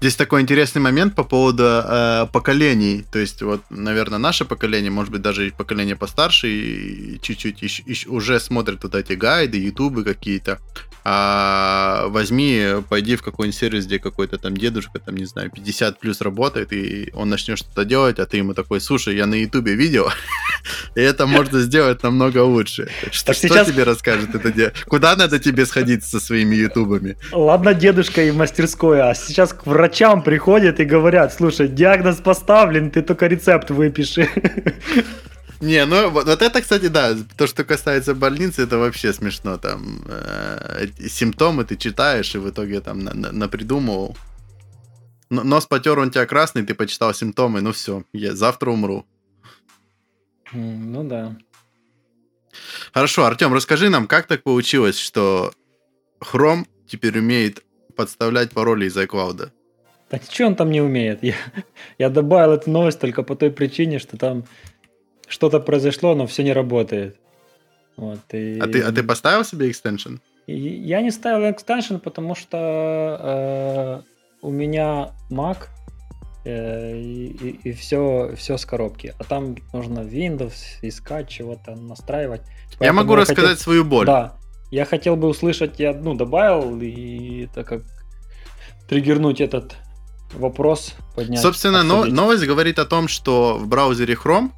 [0.00, 3.04] Здесь такой интересный момент по поводу э, поколений.
[3.10, 7.82] То есть, вот, наверное, наше поколение, может быть, даже и поколение постарше, и чуть-чуть ищ-
[7.86, 10.58] ищ- уже смотрят вот эти гайды, ютубы какие-то.
[11.08, 16.20] А возьми, пойди в какой-нибудь сервис, где какой-то там дедушка, там, не знаю, 50 плюс
[16.20, 20.10] работает, и он начнет что-то делать, а ты ему такой, слушай, я на ютубе видел,
[20.96, 22.90] и это можно сделать намного лучше.
[23.12, 24.72] Что, тебе расскажет это дело?
[24.88, 27.16] Куда надо тебе сходить со своими ютубами?
[27.30, 32.90] Ладно, дедушка и в мастерской, а сейчас к врачам приходят и говорят, слушай, диагноз поставлен,
[32.90, 34.28] ты только рецепт выпиши.
[35.60, 39.56] Не, ну вот, вот это, кстати, да, то, что касается больницы, это вообще смешно.
[39.56, 44.16] Там э, симптомы ты читаешь, и в итоге там на- на- напридумывал.
[45.30, 49.06] Но- Нос потер, он тебя красный, ты почитал симптомы, ну все, я завтра умру.
[50.52, 51.36] Ну да.
[52.92, 55.52] Хорошо, Артем, расскажи нам, как так получилось, что
[56.20, 57.62] Chrome теперь умеет
[57.96, 59.50] подставлять пароли из iCloud?
[60.10, 61.22] Да ничего он там не умеет.
[61.22, 61.34] Я,
[61.98, 64.44] я добавил эту новость только по той причине, что там
[65.26, 67.16] что-то произошло, но все не работает.
[67.96, 68.58] Вот, и...
[68.60, 70.16] А ты, а ты поставил себе экстеншн?
[70.46, 74.02] И Я не ставил экстеншн, потому что э,
[74.42, 75.68] у меня Mac
[76.44, 79.14] э, и, все, все с коробки.
[79.18, 82.42] А там нужно Windows искать, чего-то настраивать.
[82.42, 84.06] Я Поэтому могу хотел- рассказать свою боль.
[84.06, 84.36] Да.
[84.70, 87.82] Я хотел бы услышать, я ну, добавил, и так как
[88.88, 89.76] триггернуть этот
[90.34, 91.40] вопрос, поднять.
[91.40, 94.50] Собственно, но- новость говорит о том, что в браузере Chrome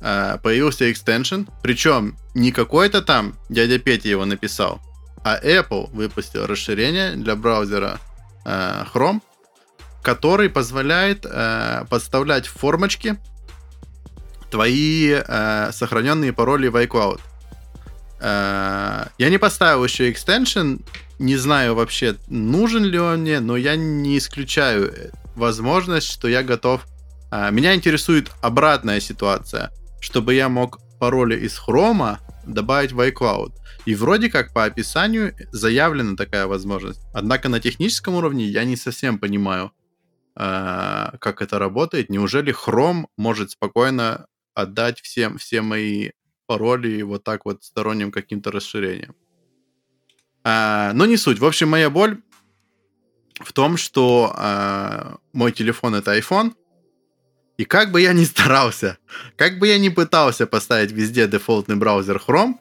[0.00, 4.80] э, появился экстеншн, причем не какой-то там дядя Петя его написал,
[5.24, 7.98] а Apple выпустил расширение для браузера
[8.44, 9.20] э, Chrome,
[10.02, 13.18] который позволяет э, подставлять в формочки
[14.50, 17.20] твои э, сохраненные пароли в iCloud.
[18.20, 20.80] Э, я не поставил еще extension,
[21.18, 24.92] не знаю вообще, нужен ли он мне, но я не исключаю
[25.36, 26.86] возможность, что я готов...
[27.30, 33.52] Э, меня интересует обратная ситуация, чтобы я мог пароли из Chrome добавить в iCloud.
[33.84, 37.00] И вроде как по описанию заявлена такая возможность.
[37.14, 39.72] Однако на техническом уровне я не совсем понимаю,
[40.36, 42.10] э, как это работает.
[42.10, 46.10] Неужели Chrome может спокойно отдать всем, все мои
[46.46, 49.14] пароли вот так вот сторонним каким-то расширением?
[50.44, 51.38] А, но не суть.
[51.38, 52.18] В общем, моя боль
[53.40, 56.52] в том, что э, мой телефон это iPhone,
[57.56, 58.98] и как бы я ни старался,
[59.36, 62.54] как бы я ни пытался поставить везде дефолтный браузер Chrome,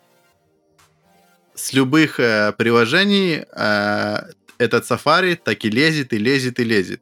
[1.56, 4.18] с любых э, приложений э,
[4.58, 7.02] этот Safari так и лезет, и лезет, и лезет.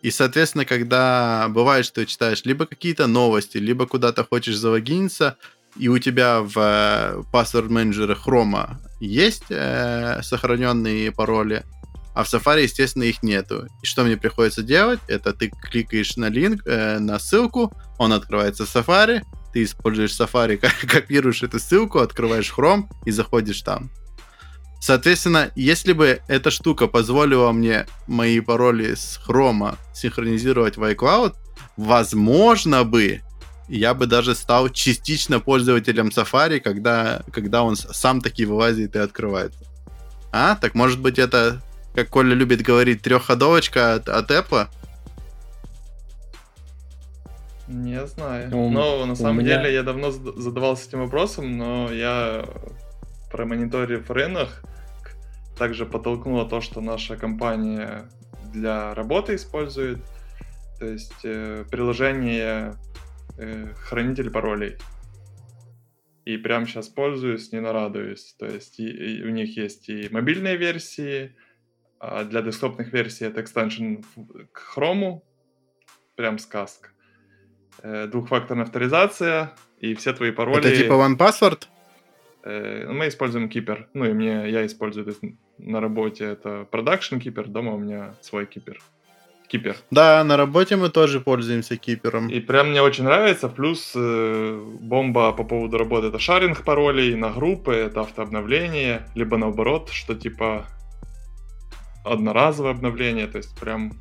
[0.00, 5.36] И, соответственно, когда бывает, что читаешь либо какие-то новости, либо куда-то хочешь залогиниться,
[5.78, 11.64] и у тебя в э, паспорт менеджере Chrome есть э, сохраненные пароли,
[12.14, 13.68] а в Safari, естественно, их нету.
[13.82, 14.98] И что мне приходится делать?
[15.06, 19.22] Это ты кликаешь на линк, э, на ссылку, он открывается в Safari,
[19.52, 20.56] ты используешь Safari,
[20.86, 23.90] копируешь эту ссылку, открываешь Chrome и заходишь там.
[24.80, 31.34] Соответственно, если бы эта штука позволила мне мои пароли с Chrome синхронизировать в iCloud,
[31.76, 33.22] возможно бы
[33.68, 39.60] я бы даже стал частично пользователем Safari, когда, когда он сам таки вылазит и открывается.
[40.32, 41.62] А, так может быть это,
[41.94, 44.68] как Коля любит говорить, трехходовочка от, от Apple?
[47.68, 48.56] Не знаю.
[48.56, 49.58] У, но на самом меня...
[49.58, 52.44] деле я давно задавался этим вопросом, но я
[53.30, 54.62] промониторив рынок,
[55.58, 58.08] также подтолкнуло то, что наша компания
[58.52, 59.98] для работы использует,
[60.78, 62.74] то есть э, приложение
[63.38, 64.76] э, хранитель паролей.
[66.24, 68.34] И прямо сейчас пользуюсь, не нарадуюсь.
[68.38, 71.34] То есть и, и у них есть и мобильные версии,
[71.98, 74.02] а для десктопных версий это экстеншн
[74.52, 75.22] к Chrome,
[76.16, 76.90] прям сказка.
[77.82, 80.58] Э, двухфакторная авторизация и все твои пароли.
[80.58, 81.66] Это типа OnePassword?
[82.44, 83.86] Э, мы используем Keeper.
[83.94, 85.22] Ну и мне, я использую есть,
[85.58, 88.78] на работе это Production Keeper, дома у меня свой Keeper.
[89.48, 89.76] Кипер.
[89.90, 92.28] Да, на работе мы тоже пользуемся кипером.
[92.28, 93.48] И прям мне очень нравится.
[93.48, 99.88] Плюс э, бомба по поводу работы это шаринг паролей на группы, это автообновление, либо наоборот,
[99.90, 100.66] что типа
[102.04, 103.26] одноразовое обновление.
[103.26, 103.92] То есть прям...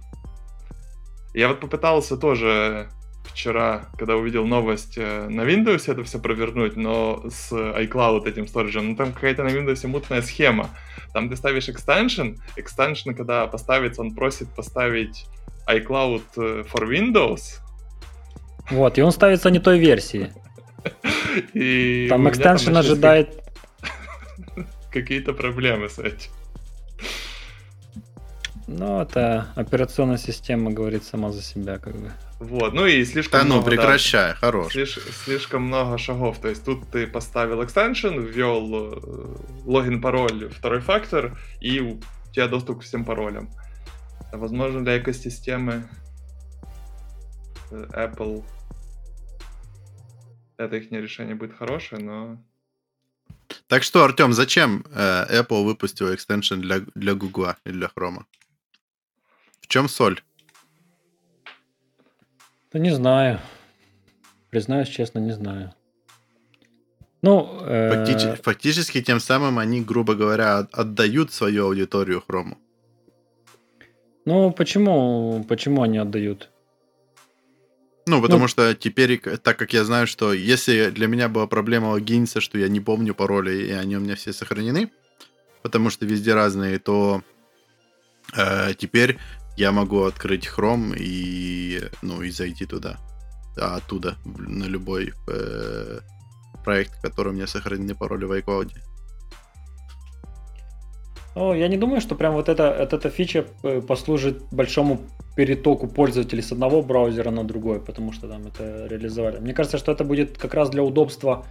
[1.33, 2.89] Я вот попытался тоже
[3.23, 8.89] вчера, когда увидел новость э, на Windows это все провернуть, но с iCloud этим сториджем,
[8.89, 10.69] ну там какая-то на Windows мутная схема.
[11.13, 15.25] Там ты ставишь extension, extension, когда поставится, он просит поставить
[15.67, 17.59] iCloud э, for Windows.
[18.69, 20.33] Вот, и он ставится не той версии.
[21.53, 23.43] И там extension ожидает...
[24.91, 26.31] Какие-то проблемы с этим.
[28.67, 32.11] Ну, это операционная система говорит сама за себя, как бы.
[32.39, 34.73] Вот, ну и слишком да, ну, много, прекращай, да, хорош.
[34.73, 36.39] Слиш, слишком много шагов.
[36.39, 42.01] То есть тут ты поставил extension, ввел э, логин, пароль, второй фактор, и у
[42.33, 43.49] тебя доступ к всем паролям.
[44.31, 45.87] Возможно, для экосистемы
[47.71, 48.43] э, Apple
[50.57, 52.37] это их решение будет хорошее, но...
[53.67, 58.23] Так что, Артем, зачем э, Apple выпустил экстеншн для, для Google и для Chrome?
[59.61, 60.21] В чем соль?
[62.71, 63.39] Да не знаю.
[64.49, 65.73] Признаюсь честно, не знаю.
[67.21, 67.91] Ну, э...
[67.95, 72.57] Фактически, фактически тем самым они, грубо говоря, отдают свою аудиторию Хрому.
[74.27, 76.49] Ну, почему, почему они отдают?
[78.07, 81.91] Ну, потому ну, что теперь, так как я знаю, что если для меня была проблема
[81.91, 84.91] логиниться, что я не помню пароли, и они у меня все сохранены,
[85.63, 87.21] потому что везде разные, то
[88.35, 89.17] э, теперь
[89.55, 92.97] я могу открыть Chrome и, ну, и зайти туда.
[93.57, 95.99] А оттуда, на любой э,
[96.65, 98.73] проект, в котором у меня сохранены пароли в iCloud.
[101.37, 105.01] Ну, я не думаю, что прям вот, это, вот эта фича э, послужит большому
[105.35, 109.37] перетоку пользователей с одного браузера на другой, потому что там это реализовали.
[109.37, 111.45] Мне кажется, что это будет как раз для удобства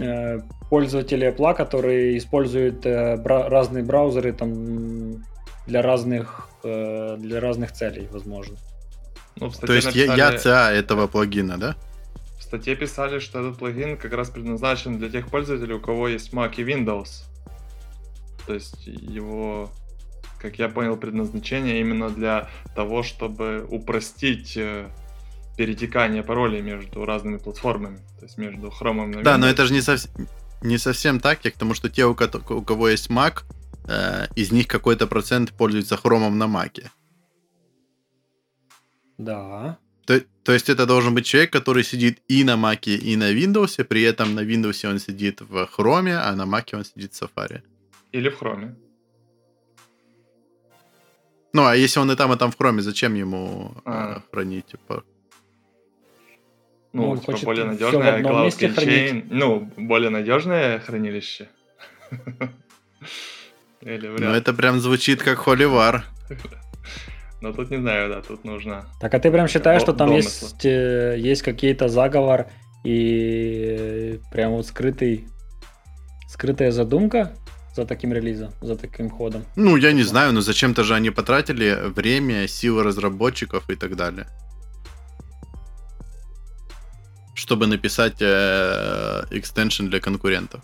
[0.00, 5.22] э, пользователей Apple, которые используют э, бра- разные браузеры там
[5.68, 8.56] для разных, э, для разных целей, возможно.
[9.36, 10.18] Ну, То есть написали...
[10.18, 11.76] я ЦА этого плагина, да?
[12.40, 16.32] В статье писали, что этот плагин как раз предназначен для тех пользователей, у кого есть
[16.32, 17.22] Mac и Windows.
[18.46, 19.70] То есть его,
[20.40, 24.88] как я понял, предназначение именно для того, чтобы упростить э,
[25.56, 29.22] перетекание паролей между разными платформами, то есть между Chrome и Windows.
[29.22, 30.28] Да, но это же не совсем
[30.62, 33.42] Не совсем так, я к тому, что те, у кото- у кого есть Mac,
[33.88, 36.90] э, из них какой-то процент пользуется хромом на Маке.
[39.18, 39.76] Да.
[40.06, 43.84] То, то есть это должен быть человек, который сидит и на Маке, и на Windows,
[43.84, 47.60] при этом на Windows он сидит в Хроме, а на Маке он сидит в Safari.
[48.12, 48.76] Или в хроме.
[51.52, 54.22] Ну, а если он и там, и там в Хроме, зачем ему э, А.
[54.30, 54.66] хранить?
[54.66, 55.04] Типа?
[56.92, 59.26] Ну, Ну, типа хочет более надежное одном Cloud месте Keychain.
[59.30, 61.48] Ну, более надежное хранилище.
[63.80, 66.04] Или Ну, вряд это прям звучит как холивар.
[67.40, 68.86] Но тут не знаю, да, тут нужно...
[69.00, 70.46] Так а ты прям считаешь, что там домысла.
[70.46, 72.48] есть, э, есть какие-то заговор
[72.84, 75.26] и прям вот скрытый,
[76.28, 77.34] скрытая задумка
[77.76, 79.44] за таким релизом, за таким ходом?
[79.56, 84.26] Ну, я не знаю, но зачем-то же они потратили время, силы разработчиков и так далее.
[87.34, 90.62] Чтобы написать э, экстеншн для конкурентов.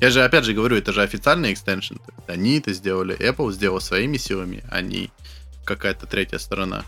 [0.00, 1.96] Я же опять же говорю, это же официальный экстеншн.
[2.28, 5.10] Они это сделали, Apple сделал своими силами, а не
[5.64, 6.84] какая-то третья сторона.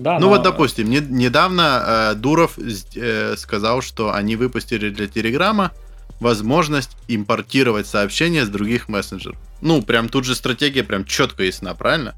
[0.00, 5.06] Да, ну но- вот, допустим, не- недавно э, Дуров э, сказал, что они выпустили для
[5.06, 5.72] Телеграма
[6.20, 9.36] возможность импортировать сообщения с других мессенджеров.
[9.60, 12.14] Ну, прям тут же стратегия прям четко ясна, правильно?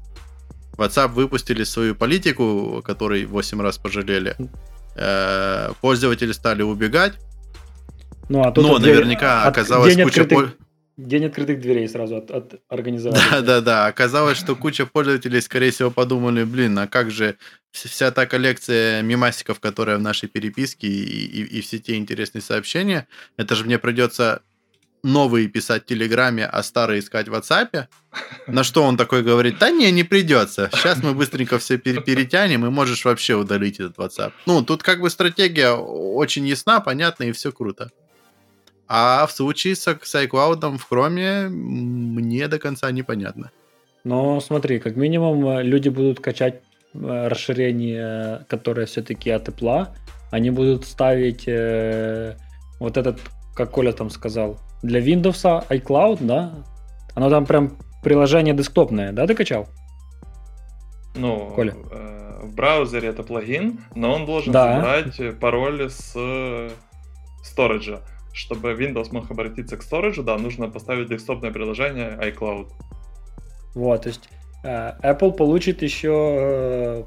[0.77, 4.35] WhatsApp выпустили свою политику, которой 8 раз пожалели.
[4.95, 7.13] Э, пользователи стали убегать,
[8.29, 10.21] Ну, а тут но день- наверняка от- оказалось день куча...
[10.21, 10.53] открытых-
[10.97, 13.19] День открытых дверей сразу от, от организовали.
[13.31, 13.85] Да, да, да.
[13.87, 17.35] Оказалось, что куча пользователей, скорее всего, подумали, блин, а как же
[17.73, 22.41] вс- вся та коллекция мемасиков, которая в нашей переписке и, и- и все те интересные
[22.43, 23.07] сообщения,
[23.37, 24.41] это же мне придется
[25.03, 27.87] новые писать в Телеграме, а старые искать в WhatsApp.
[28.47, 30.69] На что он такой говорит, да не, не придется.
[30.73, 34.31] Сейчас мы быстренько все пере- перетянем, и можешь вообще удалить этот WhatsApp.
[34.45, 37.89] Ну, тут как бы стратегия очень ясна, понятна, и все круто.
[38.87, 43.51] А в случае с, с iCloud в Chrome мне до конца непонятно.
[44.03, 46.61] Но смотри, как минимум э, люди будут качать
[46.93, 49.87] э, расширение, которое все-таки от Apple.
[50.31, 52.35] Они будут ставить э,
[52.79, 53.19] вот этот,
[53.55, 56.51] как Коля там сказал, для Windows iCloud, да?
[57.15, 59.67] Оно там прям приложение десктопное, да, ты качал?
[61.15, 61.73] Ну, Коля.
[61.91, 64.75] э, в браузере это плагин, но он должен Да.
[64.75, 66.71] собрать э, пароль с э,
[67.43, 68.01] сториджа.
[68.33, 72.67] Чтобы Windows мог обратиться к сториджу, да, нужно поставить десктопное приложение iCloud.
[73.75, 74.29] Вот, то есть
[74.63, 77.03] э, Apple получит еще э,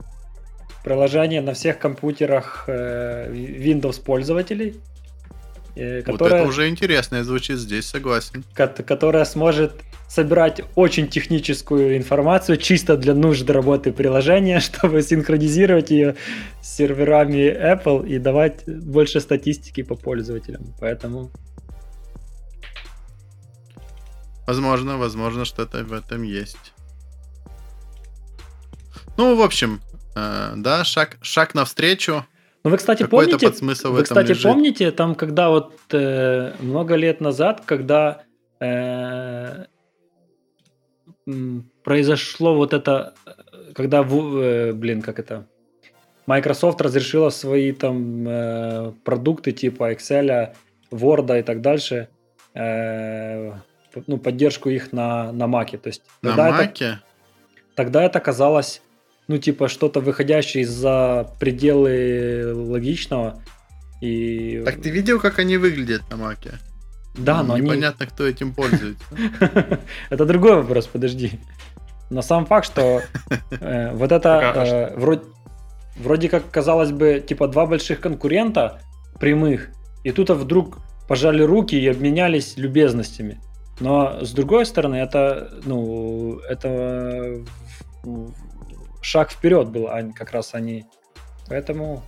[0.85, 4.77] приложение на всех компьютерах э, Windows пользователей,
[5.77, 8.45] э, Вот это уже интересно звучит здесь, согласен.
[8.55, 9.73] ко- которая сможет
[10.09, 16.15] собирать очень техническую информацию чисто для нужд работы приложения, чтобы синхронизировать ее
[16.63, 20.75] с серверами Apple и давать больше статистики по пользователям.
[20.81, 21.31] Поэтому
[24.47, 26.73] Возможно, возможно, что-то в этом есть.
[29.17, 29.81] Ну, в общем,
[30.15, 32.25] э, да, шаг, шаг навстречу.
[32.67, 34.43] Ну, вы, кстати, помните, подсмысл вы, кстати, лежит.
[34.43, 38.23] помните, там, когда вот э, много лет назад, когда
[38.61, 39.67] э,
[41.85, 43.15] произошло вот это,
[43.73, 45.47] когда, в- э, блин, как это,
[46.27, 50.49] Microsoft разрешила свои там э, продукты типа Excel,
[50.91, 52.09] Word и так дальше,
[52.55, 53.53] э,
[54.09, 55.79] ну, поддержку их на, на Mac.
[55.79, 57.01] То есть На тогда это- Маке.
[57.77, 58.83] тогда это казалось,
[59.29, 63.43] ну, типа, что-то выходящее за пределы логичного.
[64.01, 64.63] И...
[64.65, 66.59] Так ты видел, как они выглядят на Маке?
[67.19, 67.65] да, но они...
[67.65, 69.05] Непонятно, кто этим пользуется.
[70.11, 71.41] Это другой вопрос, подожди.
[72.11, 73.03] Но сам факт, что
[73.51, 75.23] э, вот это а э, вроде,
[75.97, 78.81] вроде как казалось бы, типа два больших конкурента
[79.19, 79.71] прямых,
[80.05, 80.79] и тут вдруг
[81.09, 83.41] пожали руки и обменялись любезностями.
[83.81, 87.39] Но с другой стороны, это, ну, это
[89.07, 90.85] шаг вперед был, а как раз они.
[91.49, 92.03] Поэтому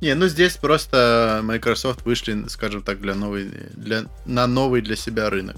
[0.00, 5.28] Не, ну здесь просто Microsoft вышли, скажем так, для новой, для, на новый для себя
[5.28, 5.56] рынок.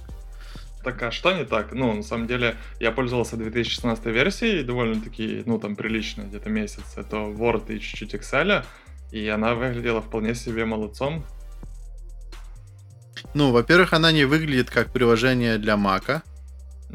[0.82, 1.72] Так а что не так?
[1.72, 6.82] Ну, на самом деле, я пользовался 2016 версией, довольно-таки, ну, там, прилично, где-то месяц.
[6.96, 8.64] Это Word и чуть-чуть Excel,
[9.12, 11.24] и она выглядела вполне себе молодцом.
[13.34, 16.22] Ну, во-первых, она не выглядит как приложение для Мака.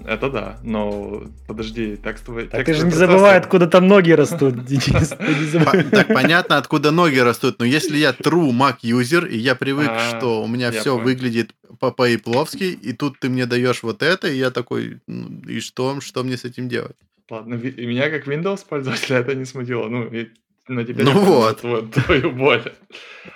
[0.06, 2.48] Это да, но подожди, текстовый...
[2.48, 5.10] так ты текстовый же не процессор- забывай, откуда там ноги растут, Денис.
[5.10, 9.90] ты Так понятно, откуда ноги растут, но если я true Mac юзер, и я привык,
[9.90, 14.28] А, что у меня все выглядит по по-ипловски, и тут ты мне даешь вот это,
[14.28, 16.96] и я такой, ну, и что, что мне с этим делать?
[17.30, 19.90] Ладно, меня как Windows пользователя это не смутило.
[19.90, 20.30] Ну, и
[20.68, 21.62] но теперь Ну вот.
[21.62, 22.74] твою, твою боль.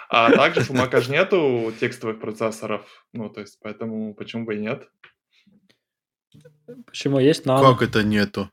[0.10, 2.82] А также у Mac же нету текстовых процессоров,
[3.14, 4.90] ну, то есть, поэтому почему бы и нет?
[6.86, 7.62] Почему есть нам?
[7.64, 8.50] Как это нету?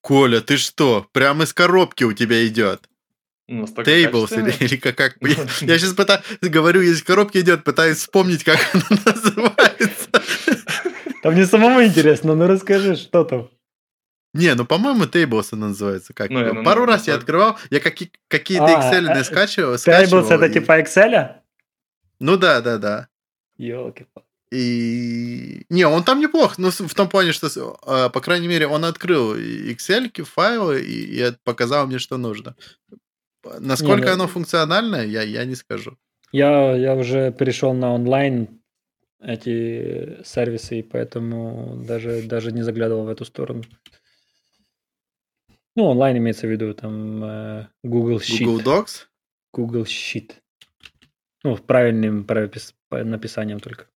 [0.00, 1.06] Коля, ты что?
[1.12, 2.88] Прямо из коробки у тебя идет.
[3.48, 5.16] Ну, Tables или, или как, как?
[5.20, 10.08] Я, я сейчас пытаюсь, говорю, из коробки идет, пытаюсь вспомнить, как она называется.
[11.22, 13.48] Там мне самому интересно, ну расскажи, что там.
[14.34, 16.12] Не, ну, по-моему, Tables она называется.
[16.12, 16.30] Как?
[16.30, 17.22] Ну, я, ну, Пару ну, раз я так.
[17.22, 19.78] открывал, я какие- какие-то А, Excel э, скачивал.
[19.78, 21.36] скачивал Tables это и- типа Excel?
[22.20, 23.08] Ну да, да, да.
[23.56, 24.06] елки
[24.56, 25.66] И...
[25.68, 29.34] Не, он там неплох, но в том плане, что, э, по крайней мере, он открыл
[29.36, 32.56] Excel, файлы и, и показал мне, что нужно.
[33.60, 35.98] Насколько ну- оно функциональное, я, я не скажу.
[36.32, 38.48] Я, я уже перешел на онлайн
[39.20, 43.62] эти сервисы, и поэтому даже, даже не заглядывал в эту сторону.
[45.74, 48.44] Ну, онлайн имеется в виду там э, Google Sheet.
[48.44, 49.06] Google Docs?
[49.52, 50.32] Google Sheet.
[51.44, 53.86] Ну, правильным по- написанием только.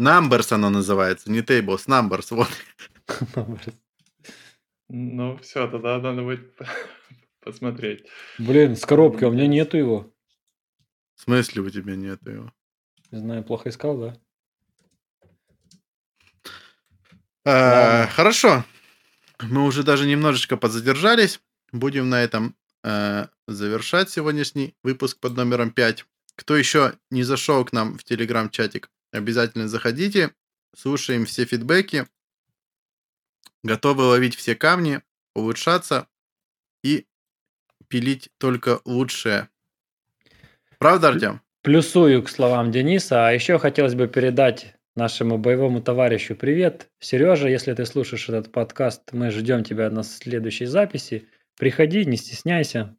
[0.00, 2.26] Numbers оно называется, не Tables, Numbers.
[2.30, 3.60] Вот.
[4.88, 6.56] Ну, все, тогда надо будет
[7.40, 8.06] посмотреть.
[8.38, 10.12] Блин, с коробки, а у меня нету его.
[11.16, 12.52] В смысле у тебя нет его?
[13.10, 14.16] Не знаю, плохо искал, да?
[17.44, 18.06] А.
[18.08, 18.64] Хорошо.
[19.40, 21.40] Мы уже даже немножечко подзадержались.
[21.72, 26.06] Будем на этом э, завершать сегодняшний выпуск под номером 5.
[26.36, 30.34] Кто еще не зашел к нам в телеграм-чатик, обязательно заходите.
[30.76, 32.06] Слушаем все фидбэки.
[33.62, 35.00] Готовы ловить все камни,
[35.34, 36.08] улучшаться
[36.82, 37.06] и
[37.88, 39.48] пилить только лучшее.
[40.78, 41.40] Правда, Артем?
[41.62, 46.90] Плюсую к словам Дениса, а еще хотелось бы передать нашему боевому товарищу привет.
[46.98, 51.28] Сережа, если ты слушаешь этот подкаст, мы ждем тебя на следующей записи.
[51.56, 52.96] Приходи, не стесняйся.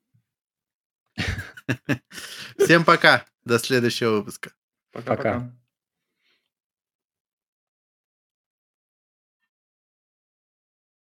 [2.58, 3.26] Всем пока.
[3.44, 4.52] До следующего выпуска.
[4.92, 5.34] Пока-пока.
[5.34, 5.65] Пока.